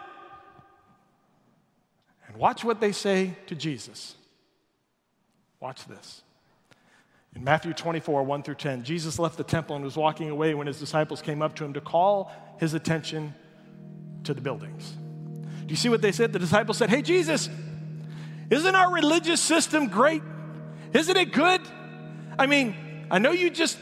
Watch 2.39 2.63
what 2.63 2.81
they 2.81 2.93
say 2.93 3.35
to 3.49 3.57
Jesus. 3.57 4.15
Watch 5.59 5.85
this. 5.87 6.23
In 7.35 7.43
Matthew 7.43 7.73
24, 7.73 8.23
1 8.23 8.43
through 8.45 8.55
10, 8.55 8.85
Jesus 8.85 9.19
left 9.19 9.37
the 9.37 9.45
temple 9.45 9.75
and 9.75 9.85
was 9.85 9.97
walking 9.97 10.31
away 10.31 10.55
when 10.55 10.69
his 10.69 10.79
disciples 10.79 11.21
came 11.21 11.43
up 11.43 11.57
to 11.57 11.65
him 11.65 11.73
to 11.73 11.81
call 11.81 12.31
his 12.59 12.75
attention 12.75 13.35
to 14.23 14.35
the 14.35 14.41
buildings. 14.41 14.97
Do 15.67 15.73
you 15.73 15.77
see 15.77 15.89
what 15.89 16.01
they 16.01 16.13
said? 16.13 16.33
The 16.33 16.39
disciples 16.39 16.79
said, 16.79 16.91
Hey, 16.91 17.03
Jesus, 17.03 17.51
isn't 18.51 18.75
our 18.75 18.93
religious 18.95 19.41
system 19.41 19.89
great? 19.89 20.23
Isn't 20.93 21.17
it 21.17 21.33
good? 21.33 21.61
I 22.39 22.47
mean, 22.47 23.07
I 23.11 23.19
know 23.19 23.33
you 23.33 23.51
just 23.51 23.79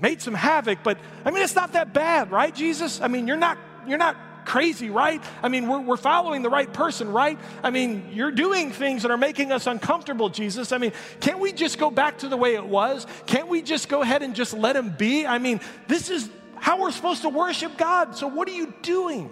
made 0.00 0.20
some 0.20 0.34
havoc, 0.34 0.80
but 0.82 0.98
I 1.24 1.30
mean, 1.30 1.44
it's 1.44 1.54
not 1.54 1.74
that 1.74 1.94
bad, 1.94 2.32
right, 2.32 2.52
Jesus? 2.52 3.00
I 3.00 3.06
mean, 3.06 3.28
you're 3.28 3.36
not, 3.36 3.58
you're 3.86 3.96
not 3.96 4.16
crazy, 4.52 4.90
right? 4.90 5.24
I 5.42 5.48
mean, 5.48 5.66
we're, 5.66 5.80
we're 5.80 5.96
following 5.96 6.42
the 6.42 6.50
right 6.50 6.70
person, 6.70 7.10
right? 7.10 7.38
I 7.62 7.70
mean, 7.70 8.10
you're 8.12 8.30
doing 8.30 8.70
things 8.70 9.00
that 9.00 9.10
are 9.10 9.16
making 9.16 9.50
us 9.50 9.66
uncomfortable, 9.66 10.28
Jesus. 10.28 10.72
I 10.72 10.78
mean, 10.78 10.92
can't 11.20 11.38
we 11.38 11.54
just 11.54 11.78
go 11.78 11.90
back 11.90 12.18
to 12.18 12.28
the 12.28 12.36
way 12.36 12.54
it 12.54 12.66
was? 12.66 13.06
Can't 13.24 13.48
we 13.48 13.62
just 13.62 13.88
go 13.88 14.02
ahead 14.02 14.22
and 14.22 14.34
just 14.34 14.52
let 14.52 14.76
him 14.76 14.90
be? 14.90 15.26
I 15.26 15.38
mean, 15.38 15.62
this 15.88 16.10
is 16.10 16.28
how 16.56 16.82
we're 16.82 16.90
supposed 16.90 17.22
to 17.22 17.30
worship 17.30 17.78
God. 17.78 18.14
So 18.14 18.26
what 18.26 18.46
are 18.46 18.52
you 18.52 18.74
doing? 18.82 19.30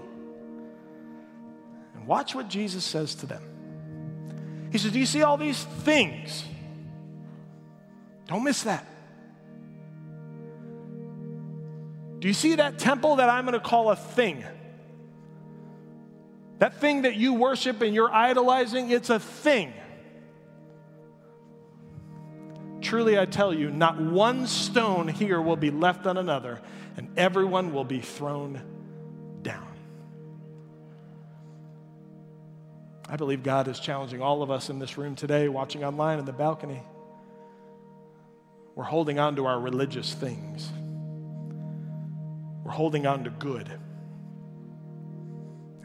And 1.94 2.06
watch 2.06 2.35
what 2.35 2.48
Jesus 2.48 2.83
says 2.83 3.14
to 3.16 3.26
them. 3.26 3.42
He 4.72 4.78
says, 4.78 4.90
Do 4.90 4.98
you 4.98 5.04
see 5.04 5.22
all 5.22 5.37
these 5.37 5.62
things? 5.62 6.46
Don't 8.26 8.42
miss 8.42 8.62
that. 8.62 8.87
Do 12.20 12.26
you 12.26 12.33
see 12.33 12.54
that 12.54 12.78
temple 12.78 13.16
that 13.16 13.28
I'm 13.28 13.44
going 13.44 13.52
to 13.52 13.61
call 13.61 13.90
a 13.90 13.96
thing? 13.96 14.46
That 16.60 16.78
thing 16.78 17.02
that 17.02 17.16
you 17.16 17.32
worship 17.32 17.80
and 17.80 17.94
you're 17.94 18.12
idolizing, 18.12 18.90
it's 18.90 19.08
a 19.08 19.18
thing. 19.18 19.72
Truly, 22.82 23.18
I 23.18 23.24
tell 23.24 23.54
you, 23.54 23.70
not 23.70 23.98
one 23.98 24.46
stone 24.46 25.08
here 25.08 25.40
will 25.40 25.56
be 25.56 25.70
left 25.70 26.06
on 26.06 26.18
another, 26.18 26.60
and 26.98 27.18
everyone 27.18 27.72
will 27.72 27.84
be 27.84 28.00
thrown 28.00 28.60
down. 29.40 29.66
I 33.08 33.16
believe 33.16 33.42
God 33.42 33.66
is 33.66 33.80
challenging 33.80 34.20
all 34.20 34.42
of 34.42 34.50
us 34.50 34.68
in 34.68 34.78
this 34.78 34.98
room 34.98 35.16
today, 35.16 35.48
watching 35.48 35.82
online 35.82 36.18
in 36.18 36.26
the 36.26 36.32
balcony. 36.32 36.82
We're 38.74 38.84
holding 38.84 39.18
on 39.18 39.34
to 39.36 39.46
our 39.46 39.58
religious 39.58 40.12
things. 40.12 40.68
We're 42.64 42.70
holding 42.70 43.06
on 43.06 43.24
to 43.24 43.30
good. 43.30 43.80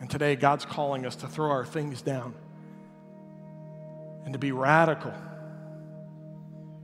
And 0.05 0.11
today, 0.11 0.35
God's 0.35 0.65
calling 0.65 1.03
us 1.07 1.15
to 1.15 1.27
throw 1.27 1.49
our 1.49 1.65
things 1.65 2.03
down 2.03 2.35
and 4.23 4.33
to 4.33 4.37
be 4.37 4.51
radical 4.51 5.11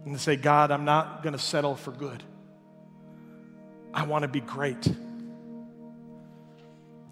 and 0.03 0.15
to 0.15 0.19
say, 0.19 0.35
God, 0.35 0.71
I'm 0.71 0.85
not 0.85 1.21
going 1.21 1.33
to 1.33 1.39
settle 1.39 1.75
for 1.75 1.91
good. 1.91 2.23
I 3.93 4.05
want 4.07 4.23
to 4.23 4.27
be 4.27 4.39
great. 4.39 4.87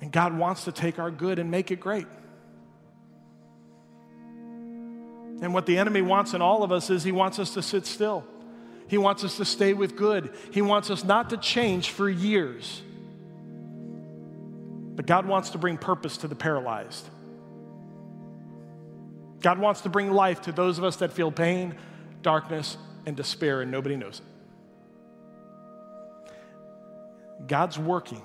And 0.02 0.12
God 0.12 0.36
wants 0.36 0.64
to 0.64 0.72
take 0.72 0.98
our 0.98 1.12
good 1.12 1.38
and 1.38 1.52
make 1.52 1.70
it 1.70 1.80
great. 1.80 2.08
And 5.44 5.54
what 5.54 5.68
the 5.68 5.78
enemy 5.78 6.02
wants 6.02 6.34
in 6.34 6.42
all 6.42 6.64
of 6.64 6.72
us 6.72 6.90
is 6.90 7.04
he 7.04 7.12
wants 7.12 7.38
us 7.38 7.54
to 7.54 7.62
sit 7.62 7.86
still. 7.86 8.26
He 8.88 8.98
wants 8.98 9.24
us 9.24 9.38
to 9.38 9.46
stay 9.46 9.74
with 9.74 9.96
good. 9.96 10.34
He 10.50 10.64
wants 10.64 10.90
us 10.90 11.04
not 11.04 11.30
to 11.30 11.38
change 11.38 11.92
for 11.92 12.10
years. 12.10 12.82
But 15.00 15.06
God 15.06 15.26
wants 15.26 15.52
to 15.52 15.58
bring 15.58 15.78
purpose 15.78 16.18
to 16.18 16.28
the 16.28 16.36
paralyzed. 16.36 17.08
God 19.40 19.58
wants 19.58 19.80
to 19.84 19.90
bring 19.90 20.12
life 20.12 20.42
to 20.42 20.52
those 20.52 20.78
of 20.78 20.84
us 20.84 20.98
that 20.98 21.14
feel 21.14 21.32
pain, 21.32 21.76
darkness, 22.22 22.76
and 23.06 23.16
despair, 23.16 23.62
and 23.62 23.72
nobody 23.72 23.96
knows 23.96 24.22
it. 26.28 26.28
God's 27.48 27.80
working 27.80 28.22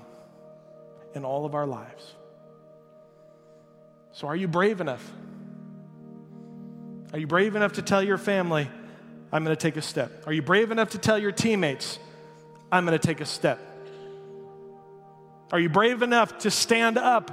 in 1.15 1.25
all 1.25 1.47
of 1.47 1.55
our 1.55 1.65
lives. 1.65 2.13
So, 4.11 4.27
are 4.27 4.35
you 4.35 4.49
brave 4.49 4.81
enough? 4.81 5.09
Are 7.13 7.21
you 7.21 7.29
brave 7.29 7.55
enough 7.55 7.75
to 7.75 7.83
tell 7.83 8.03
your 8.03 8.19
family, 8.19 8.69
I'm 9.31 9.45
going 9.45 9.57
to 9.57 9.63
take 9.63 9.77
a 9.77 9.83
step. 9.83 10.25
Are 10.27 10.33
you 10.33 10.43
brave 10.43 10.73
enough 10.73 10.91
to 10.91 10.99
tell 10.99 11.21
your 11.21 11.31
teammates, 11.31 12.01
I'm 12.73 12.85
going 12.85 12.99
to 12.99 13.07
take 13.07 13.21
a 13.21 13.27
step? 13.27 13.61
Are 15.55 15.61
you 15.61 15.69
brave 15.69 16.03
enough 16.03 16.39
to 16.39 16.51
stand 16.51 16.99
up 16.99 17.31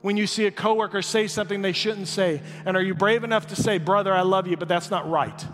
when 0.00 0.16
you 0.16 0.26
see 0.26 0.46
a 0.46 0.50
coworker 0.50 1.02
say 1.02 1.28
something 1.28 1.62
they 1.62 1.70
shouldn't 1.70 2.08
say? 2.08 2.42
And 2.66 2.76
are 2.76 2.82
you 2.82 2.94
brave 2.94 3.22
enough 3.22 3.46
to 3.48 3.56
say, 3.56 3.78
Brother, 3.78 4.12
I 4.12 4.22
love 4.22 4.48
you, 4.48 4.56
but 4.56 4.66
that's 4.66 4.90
not 4.90 5.08
right? 5.08 5.46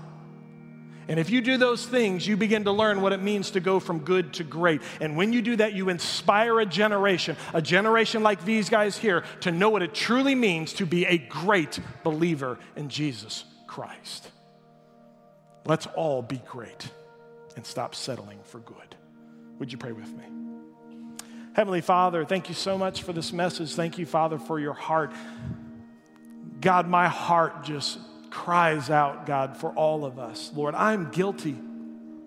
And 1.08 1.20
if 1.20 1.28
you 1.28 1.42
do 1.42 1.58
those 1.58 1.84
things, 1.84 2.26
you 2.26 2.38
begin 2.38 2.64
to 2.64 2.72
learn 2.72 3.02
what 3.02 3.12
it 3.12 3.20
means 3.20 3.50
to 3.50 3.60
go 3.60 3.80
from 3.80 3.98
good 3.98 4.32
to 4.32 4.44
great. 4.44 4.80
And 4.98 5.14
when 5.14 5.34
you 5.34 5.42
do 5.42 5.56
that, 5.56 5.74
you 5.74 5.90
inspire 5.90 6.58
a 6.58 6.64
generation, 6.64 7.36
a 7.52 7.60
generation 7.60 8.22
like 8.22 8.46
these 8.46 8.70
guys 8.70 8.96
here, 8.96 9.22
to 9.40 9.52
know 9.52 9.68
what 9.68 9.82
it 9.82 9.92
truly 9.92 10.34
means 10.34 10.72
to 10.74 10.86
be 10.86 11.04
a 11.04 11.18
great 11.18 11.78
believer 12.02 12.58
in 12.76 12.88
Jesus 12.88 13.44
Christ. 13.66 14.30
Let's 15.66 15.86
all 15.88 16.22
be 16.22 16.40
great 16.48 16.88
and 17.56 17.66
stop 17.66 17.94
settling 17.94 18.38
for 18.42 18.60
good. 18.60 18.96
Would 19.58 19.70
you 19.70 19.76
pray 19.76 19.92
with 19.92 20.08
me? 20.16 20.43
Heavenly 21.54 21.82
Father, 21.82 22.24
thank 22.24 22.48
you 22.48 22.54
so 22.54 22.76
much 22.76 23.04
for 23.04 23.12
this 23.12 23.32
message. 23.32 23.74
Thank 23.74 23.96
you, 23.96 24.06
Father, 24.06 24.38
for 24.38 24.58
your 24.58 24.72
heart. 24.72 25.12
God, 26.60 26.88
my 26.88 27.06
heart 27.06 27.62
just 27.62 27.98
cries 28.30 28.90
out, 28.90 29.24
God, 29.24 29.56
for 29.56 29.70
all 29.70 30.04
of 30.04 30.18
us. 30.18 30.50
Lord, 30.52 30.74
I'm 30.74 31.12
guilty. 31.12 31.56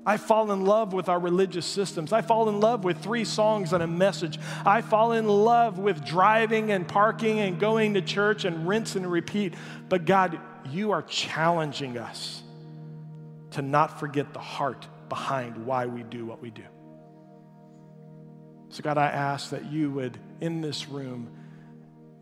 I 0.05 0.15
fall 0.15 0.53
in 0.53 0.63
love 0.63 0.93
with 0.93 1.09
our 1.09 1.19
religious 1.19 1.65
systems. 1.65 2.13
I 2.13 2.21
fall 2.21 2.47
in 2.47 2.61
love 2.61 2.85
with 2.85 2.99
three 2.99 3.25
songs 3.25 3.73
and 3.73 3.83
a 3.83 3.87
message. 3.87 4.39
I 4.65 4.81
fall 4.81 5.11
in 5.11 5.27
love 5.27 5.77
with 5.77 6.05
driving 6.05 6.71
and 6.71 6.87
parking 6.87 7.39
and 7.39 7.59
going 7.59 7.95
to 7.95 8.01
church 8.01 8.45
and 8.45 8.65
rinse 8.65 8.95
and 8.95 9.11
repeat. 9.11 9.55
But 9.89 10.05
God, 10.05 10.39
you 10.69 10.91
are 10.91 11.01
challenging 11.01 11.97
us 11.97 12.41
to 13.51 13.61
not 13.61 13.99
forget 13.99 14.31
the 14.31 14.39
heart 14.39 14.87
behind 15.09 15.65
why 15.65 15.87
we 15.87 16.03
do 16.03 16.25
what 16.25 16.41
we 16.41 16.51
do. 16.51 16.63
So, 18.77 18.83
God, 18.83 18.99
I 18.99 19.07
ask 19.07 19.49
that 19.49 19.71
you 19.71 19.89
would, 19.89 20.19
in 20.39 20.61
this 20.61 20.87
room, 20.87 21.31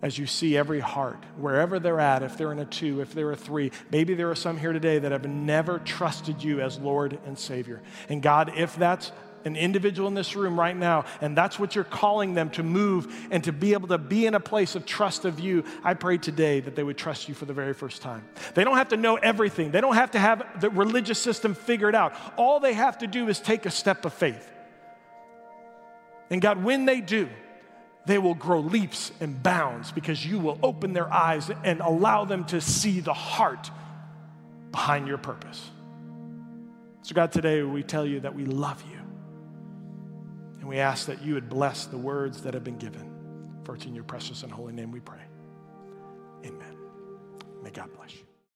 as 0.02 0.18
you 0.18 0.26
see 0.26 0.56
every 0.56 0.80
heart, 0.80 1.22
wherever 1.36 1.80
they're 1.80 2.00
at, 2.00 2.24
if 2.24 2.38
they're 2.38 2.54
in 2.54 2.60
a 2.60 2.66
two, 2.66 3.02
if 3.02 3.14
they're 3.14 3.34
a 3.34 3.36
three, 3.36 3.74
maybe 3.92 4.14
there 4.14 4.32
are 4.32 4.36
some 4.36 4.58
here 4.58 4.72
today 4.72 4.98
that 5.00 5.12
have 5.12 5.26
never 5.26 5.80
trusted 5.80 6.42
you 6.42 6.62
as 6.62 6.80
Lord 6.80 7.20
and 7.26 7.38
Savior. 7.38 7.82
And 8.08 8.22
God, 8.22 8.54
if 8.56 8.74
that's 8.78 9.12
an 9.44 9.58
individual 9.58 10.08
in 10.08 10.14
this 10.14 10.34
room 10.34 10.58
right 10.58 10.78
now, 10.78 11.04
and 11.20 11.36
that's 11.36 11.60
what 11.60 11.76
you're 11.76 11.84
calling 11.84 12.36
them 12.36 12.50
to 12.52 12.64
move 12.64 13.14
and 13.32 13.44
to 13.44 13.52
be 13.52 13.74
able 13.74 13.90
to 13.90 13.98
be 13.98 14.26
in 14.26 14.34
a 14.34 14.40
place 14.40 14.76
of 14.76 14.86
trust 14.86 15.26
of 15.26 15.42
you, 15.42 15.66
I 15.84 15.94
pray 15.94 16.18
today 16.18 16.62
that 16.62 16.78
they 16.78 16.84
would 16.84 16.98
trust 16.98 17.28
you 17.28 17.36
for 17.36 17.44
the 17.44 17.54
very 17.54 17.74
first 17.74 18.02
time. 18.02 18.24
They 18.54 18.64
don't 18.64 18.78
have 18.78 18.88
to 18.90 18.98
know 18.98 19.18
everything, 19.18 19.72
they 19.72 19.82
don't 19.82 19.96
have 19.96 20.12
to 20.12 20.20
have 20.20 20.62
the 20.62 20.70
religious 20.70 21.20
system 21.20 21.54
figured 21.54 21.96
out. 21.96 22.16
All 22.38 22.62
they 22.62 22.76
have 22.76 23.00
to 23.00 23.08
do 23.08 23.28
is 23.28 23.42
take 23.42 23.66
a 23.66 23.72
step 23.72 24.06
of 24.06 24.14
faith. 24.14 24.54
And 26.30 26.42
God, 26.42 26.64
when 26.64 26.86
they 26.86 27.02
do, 27.02 27.30
they 28.06 28.18
will 28.18 28.36
grow 28.36 28.60
leaps 28.60 29.12
and 29.20 29.42
bounds 29.42 29.92
because 29.92 30.26
you 30.26 30.40
will 30.40 30.60
open 30.62 30.94
their 30.94 31.12
eyes 31.12 31.50
and 31.64 31.82
allow 31.82 32.26
them 32.26 32.46
to 32.46 32.62
see 32.62 33.00
the 33.00 33.14
heart 33.14 33.72
behind 34.72 35.08
your 35.08 35.18
purpose. 35.18 35.70
So, 37.02 37.14
God, 37.14 37.32
today 37.32 37.62
we 37.64 37.84
tell 37.84 38.06
you 38.06 38.20
that 38.22 38.36
we 38.36 38.46
love 38.46 38.84
you. 38.90 38.98
And 40.60 40.68
we 40.68 40.80
ask 40.80 41.08
that 41.08 41.22
you 41.22 41.36
would 41.36 41.50
bless 41.50 41.86
the 41.86 41.98
words 41.98 42.42
that 42.42 42.54
have 42.54 42.64
been 42.64 42.78
given. 42.78 43.12
For 43.64 43.76
it's 43.76 43.86
in 43.86 43.96
your 43.96 44.04
precious 44.04 44.44
and 44.44 44.52
holy 44.52 44.74
name 44.74 44.92
we 44.92 45.00
pray. 45.00 45.22
Amen. 46.44 46.76
May 47.64 47.72
God 47.72 47.90
bless 47.96 48.14
you. 48.14 48.25